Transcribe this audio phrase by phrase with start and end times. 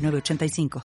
[0.00, 0.82] 985.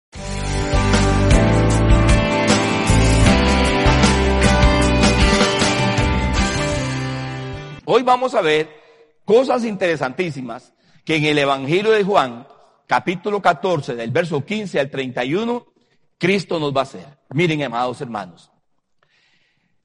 [7.87, 8.69] Hoy vamos a ver
[9.25, 10.73] cosas interesantísimas
[11.05, 12.47] que en el Evangelio de Juan,
[12.87, 15.67] capítulo 14, del verso 15 al 31,
[16.19, 17.07] Cristo nos va a hacer.
[17.31, 18.51] Miren, amados hermanos.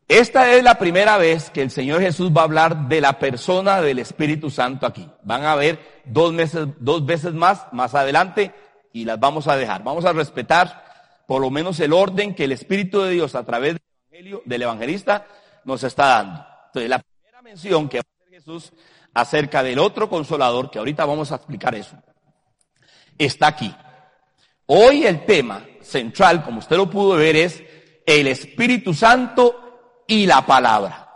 [0.08, 3.80] Esta es la primera vez que el Señor Jesús va a hablar de la persona
[3.80, 5.08] del Espíritu Santo aquí.
[5.24, 8.52] Van a ver dos, meses, dos veces más, más adelante,
[8.94, 9.84] y las vamos a dejar.
[9.84, 10.86] Vamos a respetar
[11.28, 14.62] por lo menos el orden que el Espíritu de Dios a través del Evangelio, del
[14.64, 15.28] evangelista
[15.64, 16.46] nos está dando.
[16.68, 18.74] Entonces, la primera mención que va a hacer Jesús
[19.14, 21.96] acerca del otro consolador, que ahorita vamos a explicar eso,
[23.18, 23.74] está aquí.
[24.66, 27.64] Hoy el tema central, como usted lo pudo ver, es
[28.06, 31.10] el Espíritu Santo y la palabra.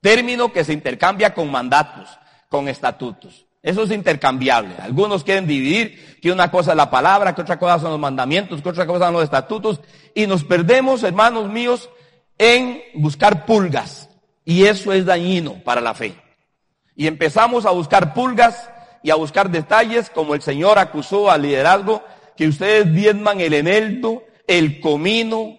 [0.00, 2.08] Término que se intercambia con mandatos,
[2.48, 3.46] con estatutos.
[3.62, 4.74] Eso es intercambiable.
[4.80, 8.62] Algunos quieren dividir que una cosa es la palabra, que otra cosa son los mandamientos,
[8.62, 9.80] que otra cosa son los estatutos.
[10.14, 11.90] Y nos perdemos, hermanos míos,
[12.38, 14.08] en buscar pulgas.
[14.44, 16.14] Y eso es dañino para la fe.
[16.94, 18.70] Y empezamos a buscar pulgas
[19.02, 22.02] y a buscar detalles como el Señor acusó al liderazgo
[22.36, 25.58] que ustedes diezman el eneldo, el comino,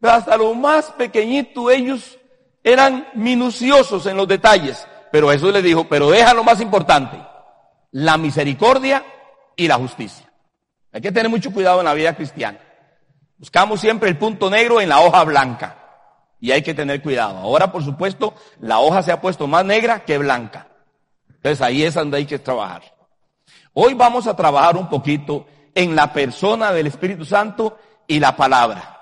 [0.00, 2.18] hasta lo más pequeñito ellos
[2.64, 4.86] eran minuciosos en los detalles.
[5.10, 7.18] Pero Jesús les dijo, pero deja lo más importante,
[7.92, 9.04] la misericordia
[9.56, 10.30] y la justicia.
[10.92, 12.58] Hay que tener mucho cuidado en la vida cristiana.
[13.38, 15.74] Buscamos siempre el punto negro en la hoja blanca.
[16.40, 17.38] Y hay que tener cuidado.
[17.38, 20.68] Ahora, por supuesto, la hoja se ha puesto más negra que blanca.
[21.28, 22.82] Entonces ahí es donde hay que trabajar.
[23.74, 28.98] Hoy vamos a trabajar un poquito en la persona del Espíritu Santo y la palabra.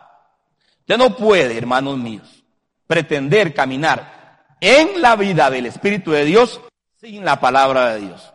[0.81, 2.45] Usted no puede, hermanos míos,
[2.87, 4.16] pretender caminar
[4.61, 6.61] en la vida del Espíritu de Dios
[7.01, 8.33] sin la palabra de Dios.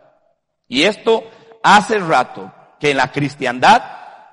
[0.67, 1.23] Y esto
[1.63, 3.83] hace rato que en la cristiandad,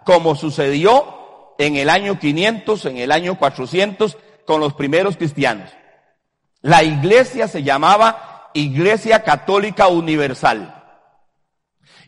[0.05, 4.17] como sucedió en el año 500, en el año 400,
[4.47, 5.71] con los primeros cristianos,
[6.63, 10.75] la iglesia se llamaba Iglesia Católica Universal.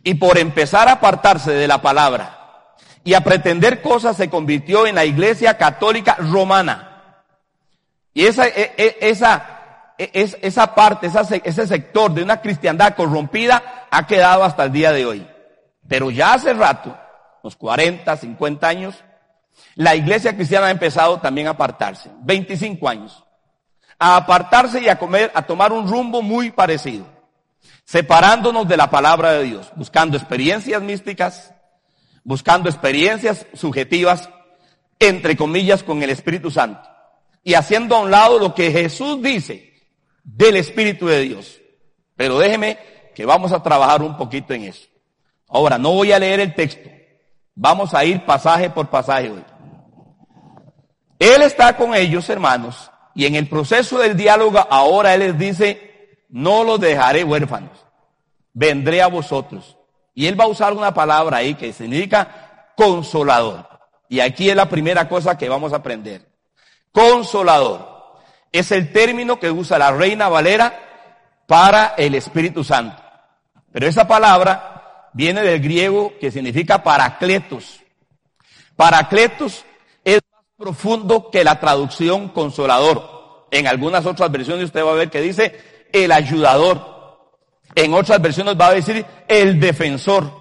[0.02, 4.94] Y por empezar a apartarse de la palabra y a pretender cosas se convirtió en
[4.94, 7.22] la Iglesia Católica Romana.
[8.14, 9.59] Y esa, e, e, esa
[10.00, 11.10] es, esa parte,
[11.44, 15.26] ese sector de una cristiandad corrompida ha quedado hasta el día de hoy.
[15.86, 16.96] Pero ya hace rato,
[17.42, 18.94] unos 40, 50 años,
[19.74, 22.10] la iglesia cristiana ha empezado también a apartarse.
[22.22, 23.24] 25 años.
[23.98, 27.04] A apartarse y a comer, a tomar un rumbo muy parecido.
[27.84, 31.52] Separándonos de la palabra de Dios, buscando experiencias místicas,
[32.24, 34.30] buscando experiencias subjetivas,
[34.98, 36.88] entre comillas, con el Espíritu Santo.
[37.42, 39.69] Y haciendo a un lado lo que Jesús dice
[40.36, 41.60] del Espíritu de Dios.
[42.16, 42.78] Pero déjeme
[43.14, 44.86] que vamos a trabajar un poquito en eso.
[45.48, 46.88] Ahora, no voy a leer el texto.
[47.54, 49.44] Vamos a ir pasaje por pasaje hoy.
[51.18, 56.16] Él está con ellos, hermanos, y en el proceso del diálogo ahora Él les dice,
[56.30, 57.84] no los dejaré huérfanos,
[58.54, 59.76] vendré a vosotros.
[60.14, 63.68] Y Él va a usar una palabra ahí que significa consolador.
[64.08, 66.26] Y aquí es la primera cosa que vamos a aprender.
[66.92, 67.89] Consolador
[68.52, 70.78] es el término que usa la Reina Valera
[71.46, 73.02] para el Espíritu Santo.
[73.72, 77.80] Pero esa palabra viene del griego que significa paracletos.
[78.76, 79.64] Paracletos
[80.04, 83.46] es más profundo que la traducción consolador.
[83.50, 87.00] En algunas otras versiones usted va a ver que dice el ayudador.
[87.74, 90.40] En otras versiones va a decir el defensor.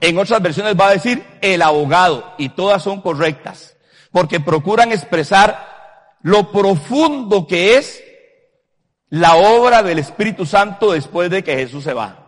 [0.00, 2.34] En otras versiones va a decir el abogado.
[2.38, 3.76] Y todas son correctas.
[4.12, 5.69] Porque procuran expresar
[6.22, 8.02] lo profundo que es
[9.08, 12.20] la obra del Espíritu Santo después de que Jesús se va.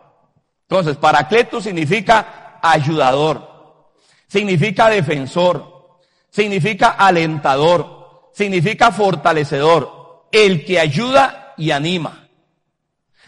[0.63, 3.93] Entonces, paracleto significa ayudador,
[4.27, 6.01] significa defensor,
[6.31, 12.29] significa alentador, significa fortalecedor, el que ayuda y anima.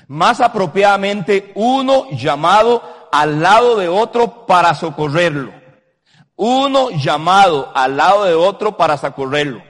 [0.08, 2.82] Más apropiadamente, uno llamado
[3.12, 5.52] al lado de otro para socorrerlo.
[6.36, 9.62] Uno llamado al lado de otro para socorrerlo.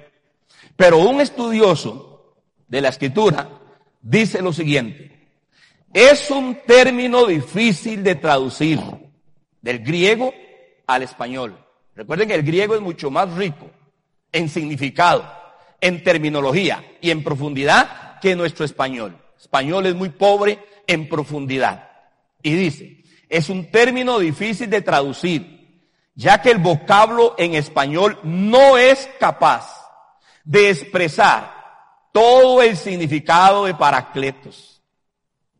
[0.76, 2.34] Pero un estudioso
[2.66, 3.48] de la escritura
[4.00, 5.14] dice lo siguiente,
[5.92, 8.80] es un término difícil de traducir
[9.62, 10.34] del griego
[10.86, 11.56] al español.
[11.94, 13.70] Recuerden que el griego es mucho más rico
[14.32, 15.24] en significado,
[15.80, 19.16] en terminología y en profundidad que nuestro español.
[19.38, 21.88] Español es muy pobre en profundidad.
[22.42, 28.76] Y dice, es un término difícil de traducir, ya que el vocablo en español no
[28.76, 29.83] es capaz
[30.44, 31.52] de expresar
[32.12, 34.82] todo el significado de Paracletos.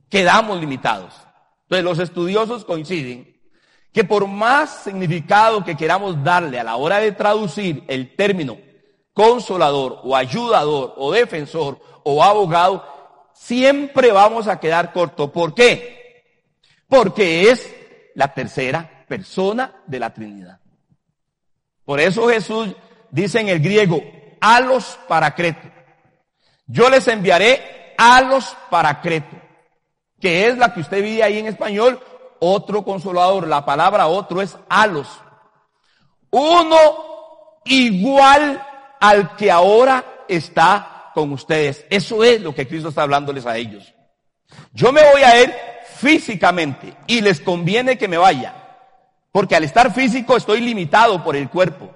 [0.08, 1.14] Quedamos limitados.
[1.62, 3.34] Entonces los estudiosos coinciden
[3.92, 8.58] que por más significado que queramos darle a la hora de traducir el término
[9.12, 12.84] consolador o ayudador o defensor o abogado,
[13.32, 15.32] siempre vamos a quedar corto.
[15.32, 16.24] ¿Por qué?
[16.88, 17.74] Porque es
[18.14, 20.60] la tercera persona de la Trinidad.
[21.84, 22.74] Por eso Jesús
[23.10, 24.02] dice en el griego,
[24.44, 25.70] a los paracretos.
[26.66, 29.38] Yo les enviaré a los paracretos,
[30.20, 31.98] que es la que usted vive ahí en español,
[32.40, 33.48] otro consolador.
[33.48, 35.08] La palabra otro es alos.
[36.30, 36.76] Uno
[37.64, 38.62] igual
[39.00, 41.86] al que ahora está con ustedes.
[41.88, 43.94] Eso es lo que Cristo está hablándoles a ellos.
[44.74, 45.54] Yo me voy a ir
[45.96, 48.54] físicamente y les conviene que me vaya,
[49.32, 51.94] porque al estar físico estoy limitado por el cuerpo.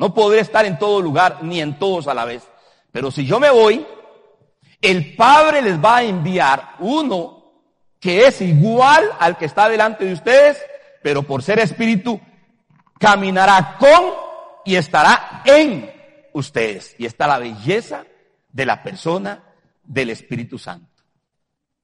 [0.00, 2.42] No podré estar en todo lugar ni en todos a la vez.
[2.90, 3.86] Pero si yo me voy,
[4.80, 7.52] el Padre les va a enviar uno
[8.00, 10.56] que es igual al que está delante de ustedes,
[11.02, 12.18] pero por ser espíritu,
[12.98, 14.14] caminará con
[14.64, 15.92] y estará en
[16.32, 16.94] ustedes.
[16.96, 18.06] Y está la belleza
[18.48, 19.44] de la persona
[19.84, 21.02] del Espíritu Santo.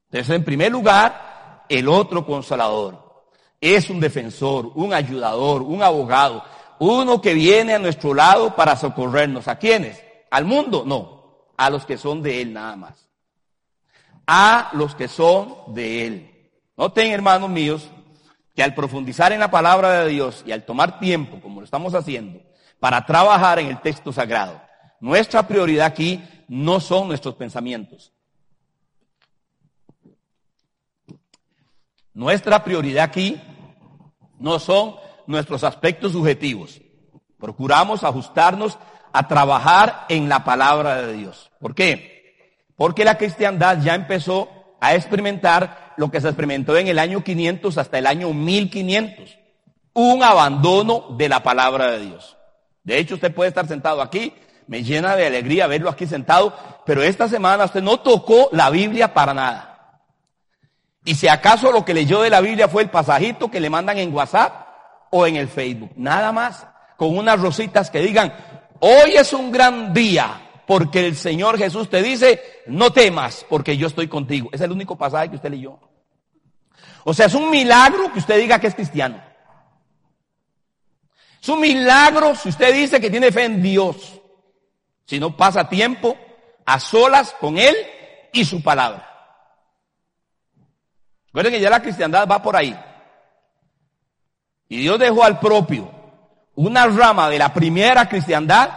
[0.06, 3.26] Entonces, en primer lugar, el otro consolador
[3.60, 6.42] es un defensor, un ayudador, un abogado,
[6.78, 9.48] uno que viene a nuestro lado para socorrernos.
[9.48, 10.02] ¿A quiénes?
[10.30, 10.84] ¿Al mundo?
[10.86, 13.08] No, a los que son de Él nada más.
[14.26, 16.50] A los que son de Él.
[16.76, 17.88] Noten, hermanos míos,
[18.54, 21.94] que al profundizar en la palabra de Dios y al tomar tiempo, como lo estamos
[21.94, 22.40] haciendo,
[22.80, 24.60] para trabajar en el texto sagrado,
[25.00, 28.12] nuestra prioridad aquí no son nuestros pensamientos.
[32.14, 33.40] Nuestra prioridad aquí
[34.38, 34.96] no son
[35.26, 36.80] nuestros aspectos subjetivos.
[37.38, 38.78] Procuramos ajustarnos
[39.12, 41.50] a trabajar en la palabra de Dios.
[41.60, 42.16] ¿Por qué?
[42.76, 44.48] Porque la cristiandad ya empezó
[44.80, 49.38] a experimentar lo que se experimentó en el año 500 hasta el año 1500.
[49.94, 52.36] Un abandono de la palabra de Dios.
[52.84, 54.34] De hecho, usted puede estar sentado aquí,
[54.66, 59.14] me llena de alegría verlo aquí sentado, pero esta semana usted no tocó la Biblia
[59.14, 60.02] para nada.
[61.04, 63.98] Y si acaso lo que leyó de la Biblia fue el pasajito que le mandan
[63.98, 64.65] en WhatsApp
[65.10, 65.90] o en el Facebook.
[65.96, 66.66] Nada más
[66.96, 68.34] con unas rositas que digan,
[68.80, 73.86] hoy es un gran día porque el Señor Jesús te dice, no temas porque yo
[73.86, 74.48] estoy contigo.
[74.52, 75.78] Es el único pasaje que usted leyó.
[77.04, 79.22] O sea, es un milagro que usted diga que es cristiano.
[81.40, 84.20] Es un milagro si usted dice que tiene fe en Dios.
[85.04, 86.18] Si no pasa tiempo
[86.64, 87.76] a solas con Él
[88.32, 89.08] y su palabra.
[91.28, 92.76] Recuerden que ya la cristiandad va por ahí.
[94.68, 95.90] Y Dios dejó al propio
[96.54, 98.70] una rama de la primera cristiandad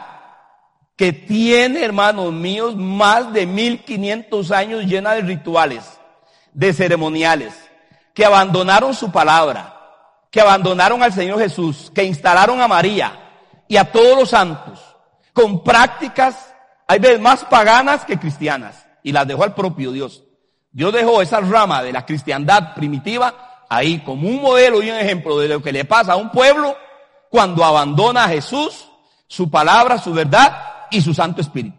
[0.96, 6.00] que tiene, hermanos míos, más de 1500 años llena de rituales,
[6.54, 7.54] de ceremoniales,
[8.14, 9.78] que abandonaron su palabra,
[10.30, 13.18] que abandonaron al Señor Jesús, que instalaron a María
[13.68, 14.82] y a todos los santos,
[15.32, 16.54] con prácticas,
[16.86, 20.24] hay veces más paganas que cristianas, y las dejó al propio Dios.
[20.72, 25.40] Dios dejó esa rama de la cristiandad primitiva ahí como un modelo y un ejemplo
[25.40, 26.76] de lo que le pasa a un pueblo
[27.30, 28.90] cuando abandona a Jesús,
[29.28, 31.78] su palabra, su verdad y su Santo Espíritu.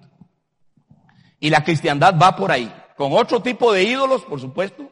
[1.40, 4.90] Y la cristiandad va por ahí, con otro tipo de ídolos, por supuesto,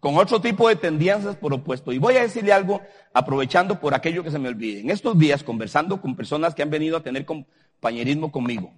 [0.00, 1.92] con otro tipo de tendencias por opuesto.
[1.92, 2.80] Y voy a decirle algo
[3.12, 4.80] aprovechando por aquello que se me olvide.
[4.80, 8.72] En estos días, conversando con personas que han venido a tener compañerismo conmigo,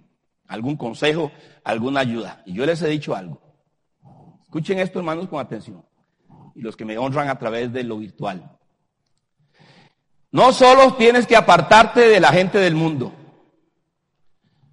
[0.47, 1.31] algún consejo,
[1.63, 2.41] alguna ayuda.
[2.45, 3.39] Y yo les he dicho algo.
[4.41, 5.85] Escuchen esto, hermanos, con atención.
[6.55, 8.57] Y los que me honran a través de lo virtual.
[10.31, 13.13] No solo tienes que apartarte de la gente del mundo.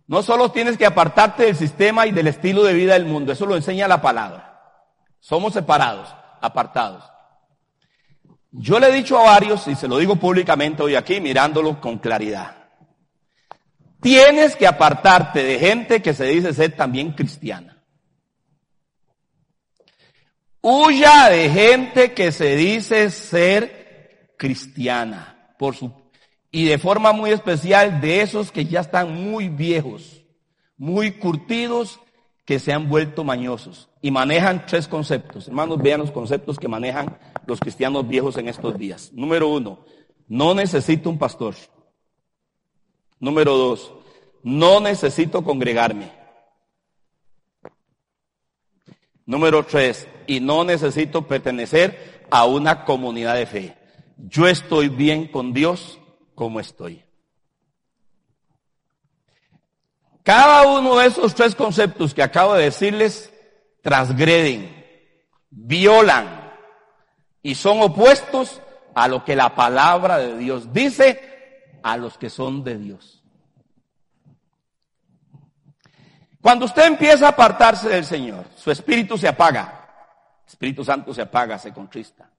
[0.06, 3.32] No solo tienes que apartarte del sistema y del estilo de vida del mundo.
[3.32, 4.48] Eso lo enseña la palabra.
[5.20, 7.04] Somos separados, apartados.
[8.50, 11.98] Yo le he dicho a varios, y se lo digo públicamente hoy aquí, mirándolo con
[11.98, 12.56] claridad.
[14.00, 17.77] Tienes que apartarte de gente que se dice ser también cristiana.
[20.60, 25.92] Huya de gente que se dice ser cristiana, por su,
[26.50, 30.24] y de forma muy especial de esos que ya están muy viejos,
[30.76, 32.00] muy curtidos,
[32.44, 35.48] que se han vuelto mañosos y manejan tres conceptos.
[35.48, 39.12] Hermanos, vean los conceptos que manejan los cristianos viejos en estos días.
[39.12, 39.80] Número uno,
[40.28, 41.54] no necesito un pastor.
[43.20, 43.92] Número dos,
[44.42, 46.10] no necesito congregarme.
[49.28, 53.76] Número tres, y no necesito pertenecer a una comunidad de fe.
[54.16, 56.00] Yo estoy bien con Dios
[56.34, 57.04] como estoy.
[60.22, 63.30] Cada uno de esos tres conceptos que acabo de decirles
[63.82, 64.74] transgreden,
[65.50, 66.50] violan
[67.42, 68.62] y son opuestos
[68.94, 73.17] a lo que la palabra de Dios dice a los que son de Dios.
[76.48, 79.86] Cuando usted empieza a apartarse del Señor, su espíritu se apaga,
[80.46, 82.30] el Espíritu Santo se apaga, se contrista.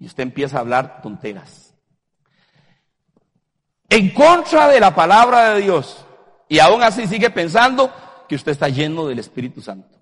[0.00, 1.74] Y usted empieza a hablar tonteras.
[3.90, 6.02] En contra de la palabra de Dios,
[6.48, 7.92] y aún así sigue pensando
[8.26, 9.98] que usted está lleno del Espíritu Santo.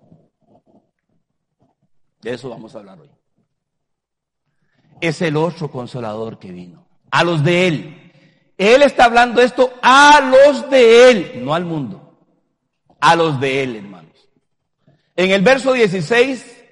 [2.21, 3.11] De eso vamos a hablar hoy.
[5.01, 6.87] Es el otro consolador que vino.
[7.11, 8.13] A los de Él.
[8.57, 12.10] Él está hablando esto a los de Él, no al mundo.
[13.01, 14.11] A los de Él, hermanos.
[15.15, 16.63] En el verso 16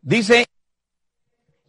[0.00, 0.46] dice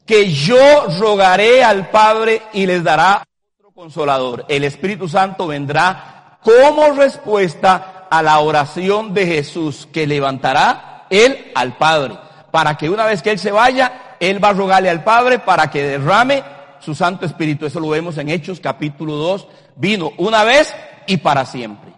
[0.06, 3.26] que yo rogaré al Padre y les dará
[3.58, 4.46] otro consolador.
[4.48, 11.78] El Espíritu Santo vendrá como respuesta a la oración de Jesús que levantará él al
[11.78, 12.18] Padre,
[12.52, 15.70] para que una vez que él se vaya, él va a rogarle al Padre para
[15.70, 16.44] que derrame
[16.80, 17.66] su Santo Espíritu.
[17.66, 19.48] Eso lo vemos en Hechos capítulo 2.
[19.76, 20.76] Vino una vez
[21.08, 21.92] y para siempre.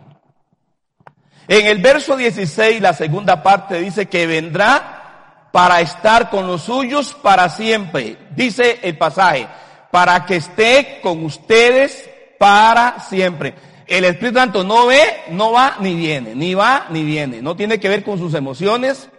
[1.47, 7.15] En el verso 16, la segunda parte dice que vendrá para estar con los suyos
[7.21, 8.17] para siempre.
[8.35, 9.47] Dice el pasaje,
[9.91, 12.09] para que esté con ustedes
[12.39, 13.53] para siempre.
[13.85, 17.43] El Espíritu Santo no ve, no va ni viene, ni va ni viene.
[17.43, 19.09] No tiene que ver con sus emociones,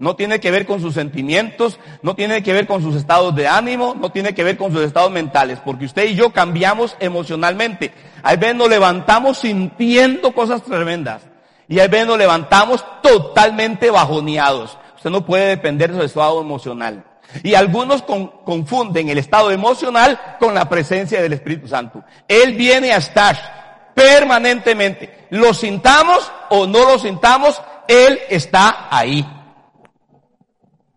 [0.00, 3.46] no tiene que ver con sus sentimientos, no tiene que ver con sus estados de
[3.46, 7.92] ánimo, no tiene que ver con sus estados mentales, porque usted y yo cambiamos emocionalmente.
[8.24, 11.22] Hay veces nos levantamos sintiendo cosas tremendas
[11.68, 14.78] y hay veces nos levantamos totalmente bajoneados.
[14.96, 17.04] Usted no puede depender de su estado emocional.
[17.42, 22.04] Y algunos confunden el estado emocional con la presencia del Espíritu Santo.
[22.28, 25.26] Él viene a estar permanentemente.
[25.30, 29.26] Lo sintamos o no lo sintamos, Él está ahí.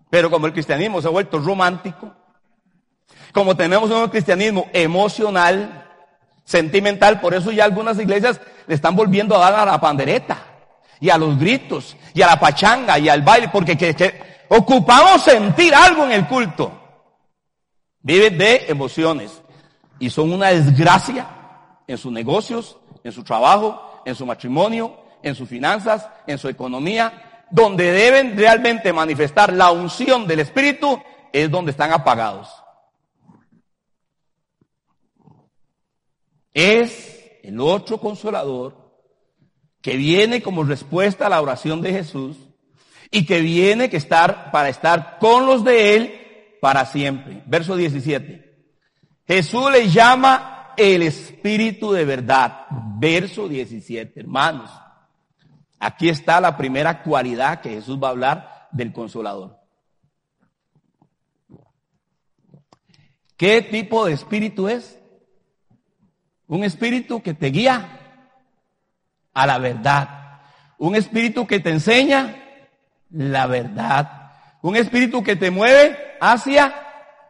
[0.10, 2.14] Pero como el cristianismo se ha vuelto romántico,
[3.32, 5.88] como tenemos un cristianismo emocional,
[6.44, 10.49] sentimental, por eso ya algunas iglesias le están volviendo a dar a la pandereta,
[11.00, 15.74] y a los gritos, y a la pachanga, y al baile, porque que, ocupamos sentir
[15.74, 16.72] algo en el culto.
[18.02, 19.42] Viven de emociones,
[20.00, 21.28] y son una desgracia
[21.88, 27.46] en sus negocios, en su trabajo, en su matrimonio, en sus finanzas, en su economía,
[27.52, 31.02] donde deben realmente manifestar la unción del Espíritu,
[31.32, 32.50] es donde están apagados.
[36.54, 38.79] Es el otro consolador
[39.82, 42.38] que viene como respuesta a la oración de Jesús
[43.12, 47.44] y que viene que estar para estar con los de él para siempre.
[47.46, 48.50] Verso 17.
[49.26, 52.66] Jesús le llama el Espíritu de verdad.
[52.98, 54.70] Verso 17, hermanos.
[55.80, 59.58] Aquí está la primera cualidad que Jesús va a hablar del consolador.
[63.38, 65.00] ¿Qué tipo de espíritu es?
[66.48, 67.99] Un espíritu que te guía
[69.42, 70.42] a la verdad.
[70.78, 72.36] Un espíritu que te enseña
[73.12, 74.32] la verdad.
[74.62, 76.74] Un espíritu que te mueve hacia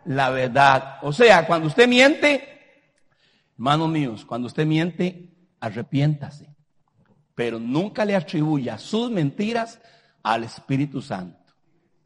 [0.05, 0.97] la verdad.
[1.01, 2.49] O sea, cuando usted miente,
[3.59, 6.47] Hermanos míos, cuando usted miente, arrepiéntase,
[7.35, 9.81] pero nunca le atribuya sus mentiras
[10.23, 11.53] al Espíritu Santo.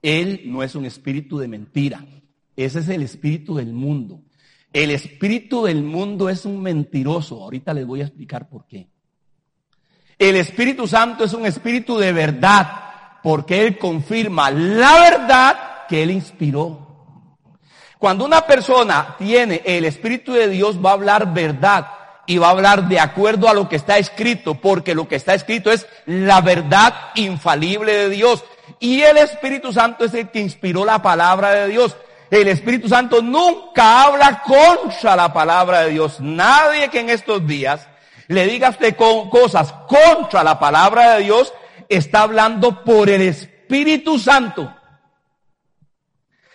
[0.02, 2.04] Él no es un espíritu de mentira,
[2.56, 4.24] ese es el espíritu del mundo.
[4.74, 8.90] El espíritu del mundo es un mentiroso, ahorita les voy a explicar por qué.
[10.18, 16.12] El Espíritu Santo es un espíritu de verdad, porque Él confirma la verdad que Él
[16.12, 16.84] inspiró.
[17.98, 21.88] Cuando una persona tiene el Espíritu de Dios va a hablar verdad
[22.26, 25.34] y va a hablar de acuerdo a lo que está escrito, porque lo que está
[25.34, 28.44] escrito es la verdad infalible de Dios.
[28.80, 31.96] Y el Espíritu Santo es el que inspiró la palabra de Dios.
[32.30, 36.20] El Espíritu Santo nunca habla contra la palabra de Dios.
[36.20, 37.88] Nadie que en estos días
[38.28, 41.54] le diga usted con cosas contra la palabra de Dios
[41.90, 44.74] está hablando por el Espíritu Santo.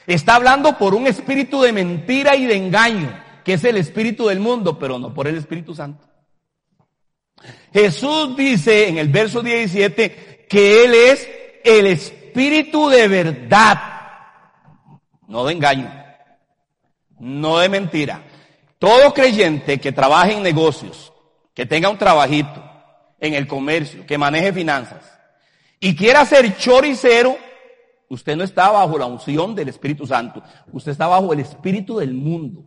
[0.06, 4.40] Está hablando por un espíritu de mentira y de engaño, que es el espíritu del
[4.40, 6.08] mundo, pero no por el Espíritu Santo.
[7.72, 11.28] Jesús dice en el verso 17 que Él es
[11.62, 13.78] el espíritu de verdad,
[15.26, 15.92] no de engaño,
[17.18, 18.22] no de mentira.
[18.78, 21.12] Todo creyente que trabaje en negocios,
[21.58, 22.62] que tenga un trabajito
[23.18, 25.18] en el comercio, que maneje finanzas
[25.80, 27.36] y quiera ser choricero,
[28.08, 32.14] usted no está bajo la unción del Espíritu Santo, usted está bajo el Espíritu del
[32.14, 32.64] mundo.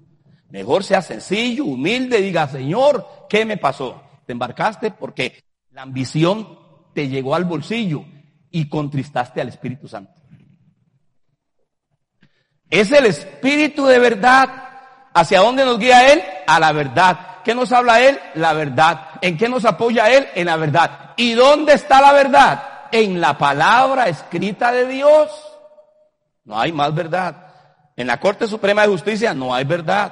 [0.50, 4.04] Mejor sea sencillo, humilde, diga, Señor, ¿qué me pasó?
[4.26, 6.60] Te embarcaste porque la ambición
[6.94, 8.04] te llegó al bolsillo
[8.50, 10.22] y contristaste al Espíritu Santo.
[12.70, 14.50] Es el Espíritu de verdad.
[15.14, 16.22] ¿Hacia dónde nos guía Él?
[16.46, 17.31] A la verdad.
[17.44, 18.20] ¿Qué nos habla Él?
[18.36, 19.10] La verdad.
[19.22, 20.28] ¿En qué nos apoya Él?
[20.36, 21.12] En la verdad.
[21.16, 22.64] ¿Y dónde está la verdad?
[22.92, 25.30] En la palabra escrita de Dios.
[26.46, 27.36] No hay más verdad.
[27.96, 30.12] En la Corte Suprema de Justicia no hay verdad.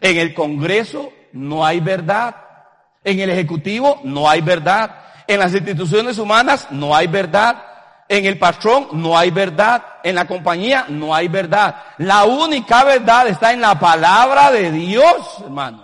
[0.00, 2.34] En el Congreso no hay verdad.
[3.02, 4.90] En el Ejecutivo no hay verdad.
[5.26, 7.56] En las instituciones humanas no hay verdad.
[8.08, 9.82] En el patrón no hay verdad.
[10.02, 11.76] En la compañía no hay verdad.
[11.98, 15.83] La única verdad está en la palabra de Dios, hermanos.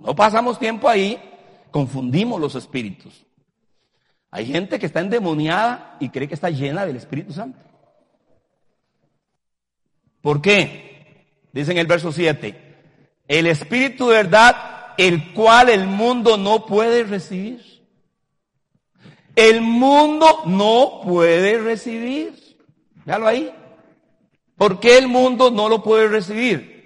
[0.00, 1.20] No pasamos tiempo ahí,
[1.70, 3.26] confundimos los espíritus.
[4.30, 7.58] Hay gente que está endemoniada y cree que está llena del Espíritu Santo.
[10.20, 11.26] ¿Por qué?
[11.52, 12.76] Dice en el verso 7,
[13.26, 17.70] el Espíritu de verdad, el cual el mundo no puede recibir
[19.40, 22.58] el mundo no puede recibir.
[23.06, 23.50] Véalo ahí.
[24.56, 26.79] ¿Por qué el mundo no lo puede recibir?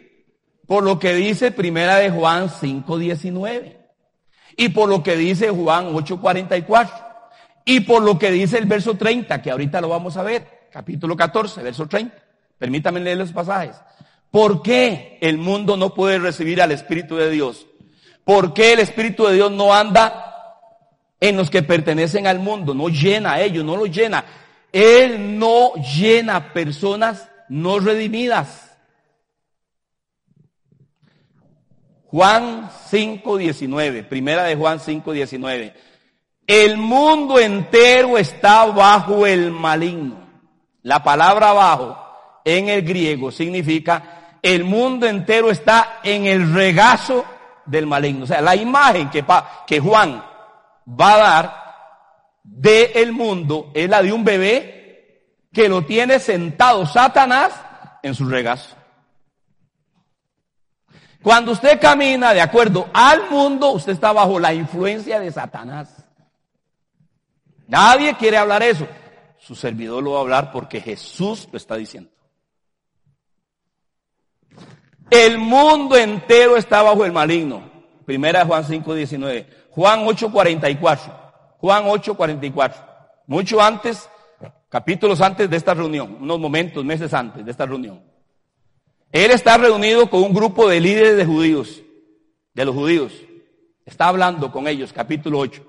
[0.66, 3.78] Por lo que dice Primera de Juan 5:19.
[4.56, 7.04] Y por lo que dice Juan 8:44.
[7.64, 10.68] Y por lo que dice el verso 30, que ahorita lo vamos a ver.
[10.70, 12.14] Capítulo 14, verso 30.
[12.58, 13.76] Permítanme leer los pasajes.
[14.30, 17.66] ¿Por qué el mundo no puede recibir al Espíritu de Dios?
[18.24, 20.24] ¿Por qué el Espíritu de Dios no anda
[21.28, 24.24] en los que pertenecen al mundo, no llena a ellos, no los llena.
[24.70, 28.63] Él no llena personas no redimidas.
[32.14, 35.72] Juan 5.19, primera de Juan 5.19.
[36.46, 40.18] El mundo entero está bajo el maligno.
[40.82, 41.98] La palabra bajo
[42.44, 47.24] en el griego significa el mundo entero está en el regazo
[47.66, 48.22] del maligno.
[48.22, 50.24] O sea, la imagen que, Juan
[50.88, 51.64] va a dar
[52.44, 57.50] de el mundo es la de un bebé que lo tiene sentado Satanás
[58.04, 58.73] en su regazo.
[61.24, 66.04] Cuando usted camina de acuerdo al mundo, usted está bajo la influencia de Satanás.
[67.66, 68.86] Nadie quiere hablar eso.
[69.38, 72.10] Su servidor lo va a hablar porque Jesús lo está diciendo.
[75.08, 77.70] El mundo entero está bajo el maligno.
[78.04, 79.48] Primera Juan 5, 19.
[79.70, 81.10] Juan 8:44.
[81.56, 82.74] Juan 8:44.
[83.28, 84.10] Mucho antes,
[84.68, 88.13] capítulos antes de esta reunión, unos momentos, meses antes de esta reunión.
[89.14, 91.82] Él está reunido con un grupo de líderes de judíos,
[92.52, 93.12] de los judíos.
[93.86, 95.64] Está hablando con ellos, capítulo 8,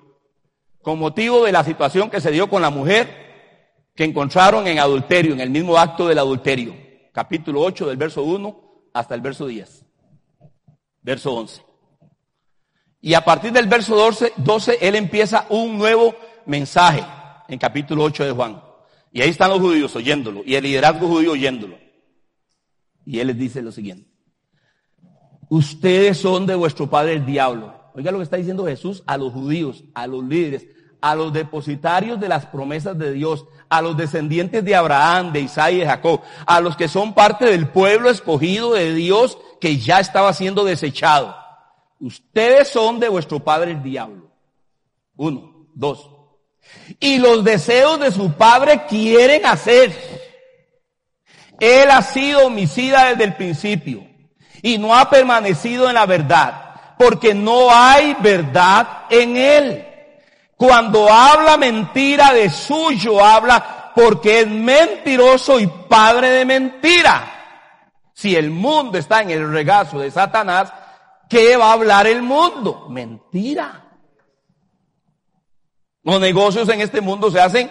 [0.82, 5.34] con motivo de la situación que se dio con la mujer que encontraron en adulterio,
[5.34, 6.76] en el mismo acto del adulterio.
[7.12, 9.86] Capítulo 8 del verso 1 hasta el verso 10.
[11.04, 11.62] Verso 11.
[13.02, 16.16] Y a partir del verso 12, 12, él empieza un nuevo
[16.48, 17.06] mensaje
[17.48, 18.60] en capítulo 8 de Juan.
[19.12, 21.85] Y ahí están los judíos oyéndolo y el liderazgo judío oyéndolo.
[23.06, 24.10] Y él les dice lo siguiente.
[25.50, 27.74] Ustedes son de vuestro padre el diablo.
[27.94, 30.68] Oiga lo que está diciendo Jesús a los judíos, a los líderes,
[31.02, 35.74] a los depositarios de las promesas de Dios, a los descendientes de Abraham, de Isaac
[35.74, 40.00] y de Jacob, a los que son parte del pueblo escogido de Dios que ya
[40.00, 41.36] estaba siendo desechado.
[42.00, 44.32] Ustedes son de vuestro padre el diablo.
[45.16, 46.10] Uno, dos.
[47.00, 49.94] Y los deseos de su padre quieren hacer.
[51.60, 54.06] Él ha sido homicida desde el principio
[54.62, 59.88] y no ha permanecido en la verdad, porque no hay verdad en él.
[60.58, 67.32] Cuando habla mentira de suyo, habla porque es mentiroso y padre de mentira.
[68.14, 70.72] Si el mundo está en el regazo de Satanás,
[71.30, 72.88] ¿qué va a hablar el mundo?
[72.90, 73.84] Mentira.
[76.04, 77.70] Los negocios en este mundo se hacen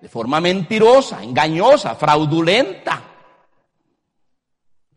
[0.00, 3.02] de forma mentirosa, engañosa, fraudulenta.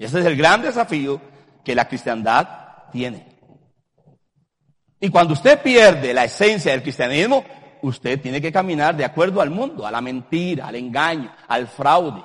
[0.01, 1.21] Y ese es el gran desafío
[1.63, 2.47] que la cristiandad
[2.91, 3.23] tiene.
[4.99, 7.45] Y cuando usted pierde la esencia del cristianismo,
[7.83, 12.23] usted tiene que caminar de acuerdo al mundo, a la mentira, al engaño, al fraude.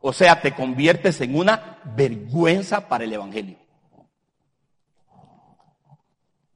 [0.00, 3.58] O sea, te conviertes en una vergüenza para el Evangelio.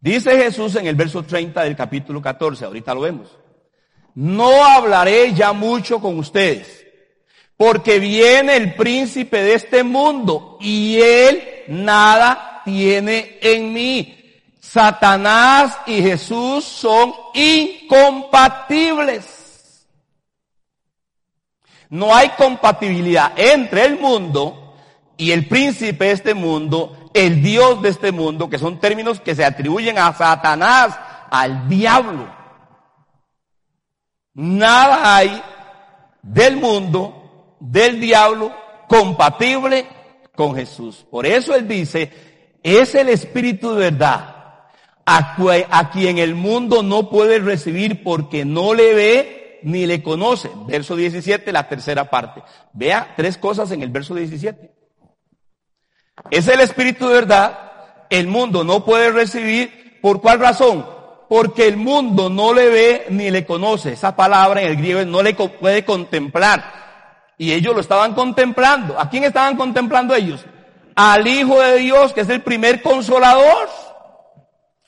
[0.00, 3.38] Dice Jesús en el verso 30 del capítulo 14, ahorita lo vemos.
[4.14, 6.85] No hablaré ya mucho con ustedes,
[7.56, 14.12] Porque viene el príncipe de este mundo y él nada tiene en mí.
[14.60, 19.36] Satanás y Jesús son incompatibles.
[21.88, 24.74] No hay compatibilidad entre el mundo
[25.16, 29.34] y el príncipe de este mundo, el Dios de este mundo, que son términos que
[29.34, 30.98] se atribuyen a Satanás,
[31.30, 32.34] al diablo.
[34.34, 35.42] Nada hay
[36.22, 37.15] del mundo,
[37.60, 38.52] del diablo,
[38.88, 39.86] compatible
[40.34, 41.06] con Jesús.
[41.10, 42.10] Por eso Él dice,
[42.62, 44.36] es el Espíritu de verdad,
[45.06, 50.50] a, quien el mundo no puede recibir porque no le ve ni le conoce.
[50.66, 52.42] Verso 17, la tercera parte.
[52.72, 54.74] Vea tres cosas en el verso 17.
[56.30, 57.58] Es el Espíritu de verdad,
[58.10, 60.86] el mundo no puede recibir, ¿por cuál razón?
[61.28, 63.92] Porque el mundo no le ve ni le conoce.
[63.92, 66.85] Esa palabra en el griego no le puede contemplar.
[67.38, 68.98] Y ellos lo estaban contemplando.
[68.98, 70.44] ¿A quién estaban contemplando ellos?
[70.94, 73.68] Al Hijo de Dios, que es el primer consolador.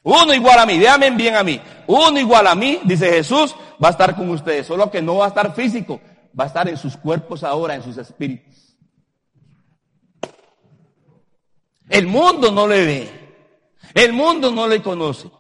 [0.03, 1.61] Uno igual a mí, déjame bien a mí.
[1.87, 4.67] Uno igual a mí, dice Jesús, va a estar con ustedes.
[4.67, 6.01] Solo que no va a estar físico,
[6.39, 8.77] va a estar en sus cuerpos ahora, en sus espíritus.
[11.89, 13.11] El mundo no le ve.
[13.95, 15.31] El mundo no le conoce.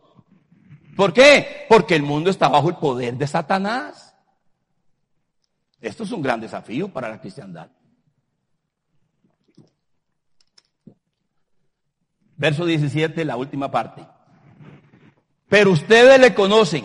[0.96, 1.66] ¿Por qué?
[1.68, 4.07] Porque el mundo está bajo el poder de Satanás.
[5.80, 7.68] Esto es un gran desafío para la cristiandad.
[12.36, 14.06] Verso 17, la última parte.
[15.48, 16.84] Pero ustedes le conocen,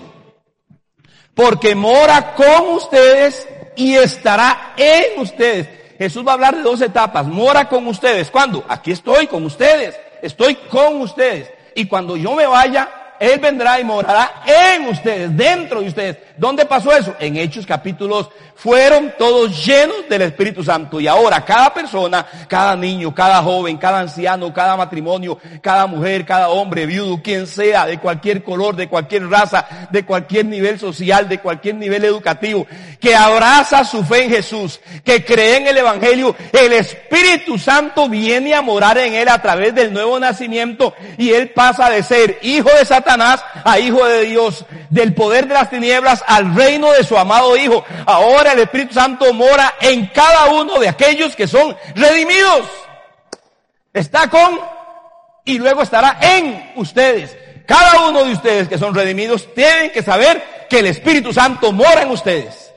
[1.33, 5.69] porque mora con ustedes y estará en ustedes.
[5.97, 7.27] Jesús va a hablar de dos etapas.
[7.27, 8.31] Mora con ustedes.
[8.31, 8.63] ¿Cuándo?
[8.67, 9.99] Aquí estoy con ustedes.
[10.21, 11.51] Estoy con ustedes.
[11.75, 16.17] Y cuando yo me vaya, Él vendrá y morará en ustedes, dentro de ustedes.
[16.35, 17.15] ¿Dónde pasó eso?
[17.19, 20.99] En Hechos capítulos fueron todos llenos del Espíritu Santo.
[20.99, 26.49] Y ahora cada persona, cada niño, cada joven, cada anciano, cada matrimonio, cada mujer, cada
[26.49, 31.39] hombre, viudo, quien sea, de cualquier color, de cualquier raza, de cualquier nivel social, de
[31.39, 32.67] cualquier nivel educativo,
[32.99, 38.53] que abraza su fe en Jesús, que cree en el Evangelio, el Espíritu Santo viene
[38.53, 42.69] a morar en él a través del nuevo nacimiento y él pasa de ser hijo
[42.77, 47.17] de Satanás a hijo de Dios, del poder de las tinieblas al reino de su
[47.17, 47.83] amado Hijo.
[48.05, 52.67] Ahora el Espíritu Santo mora en cada uno de aquellos que son redimidos.
[53.93, 54.59] Está con
[55.45, 57.37] y luego estará en ustedes.
[57.65, 62.01] Cada uno de ustedes que son redimidos tienen que saber que el Espíritu Santo mora
[62.01, 62.73] en ustedes.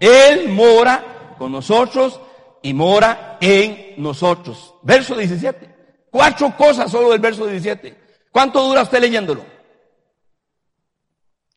[0.00, 2.20] Él mora con nosotros
[2.62, 4.74] y mora en nosotros.
[4.82, 5.73] Verso 17.
[6.14, 8.22] Cuatro cosas solo del verso 17.
[8.30, 9.44] ¿Cuánto dura usted leyéndolo?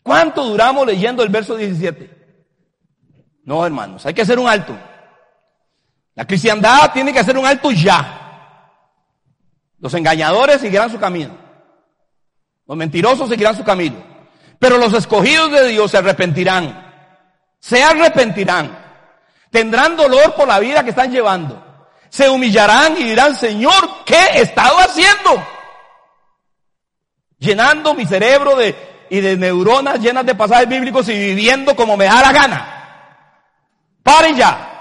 [0.02, 2.10] ¿Cuánto duramos leyendo el verso 17?
[3.44, 4.76] No, hermanos, hay que hacer un alto.
[6.16, 8.72] La cristiandad tiene que hacer un alto ya.
[9.78, 11.38] Los engañadores seguirán su camino.
[12.66, 14.04] Los mentirosos seguirán su camino.
[14.58, 17.14] Pero los escogidos de Dios se arrepentirán.
[17.60, 18.76] Se arrepentirán.
[19.52, 21.67] Tendrán dolor por la vida que están llevando.
[22.10, 25.46] Se humillarán y dirán, Señor, ¿qué he estado haciendo?
[27.40, 32.06] Llenando mi cerebro de y de neuronas llenas de pasajes bíblicos y viviendo como me
[32.06, 32.74] da la gana.
[34.04, 34.74] Pare ya.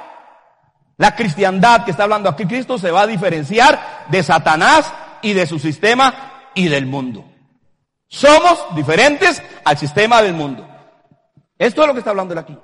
[0.98, 5.46] La cristiandad que está hablando aquí Cristo se va a diferenciar de Satanás y de
[5.46, 7.24] su sistema y del mundo.
[8.08, 10.66] Somos diferentes al sistema del mundo.
[11.58, 12.56] Esto es lo que está hablando él aquí.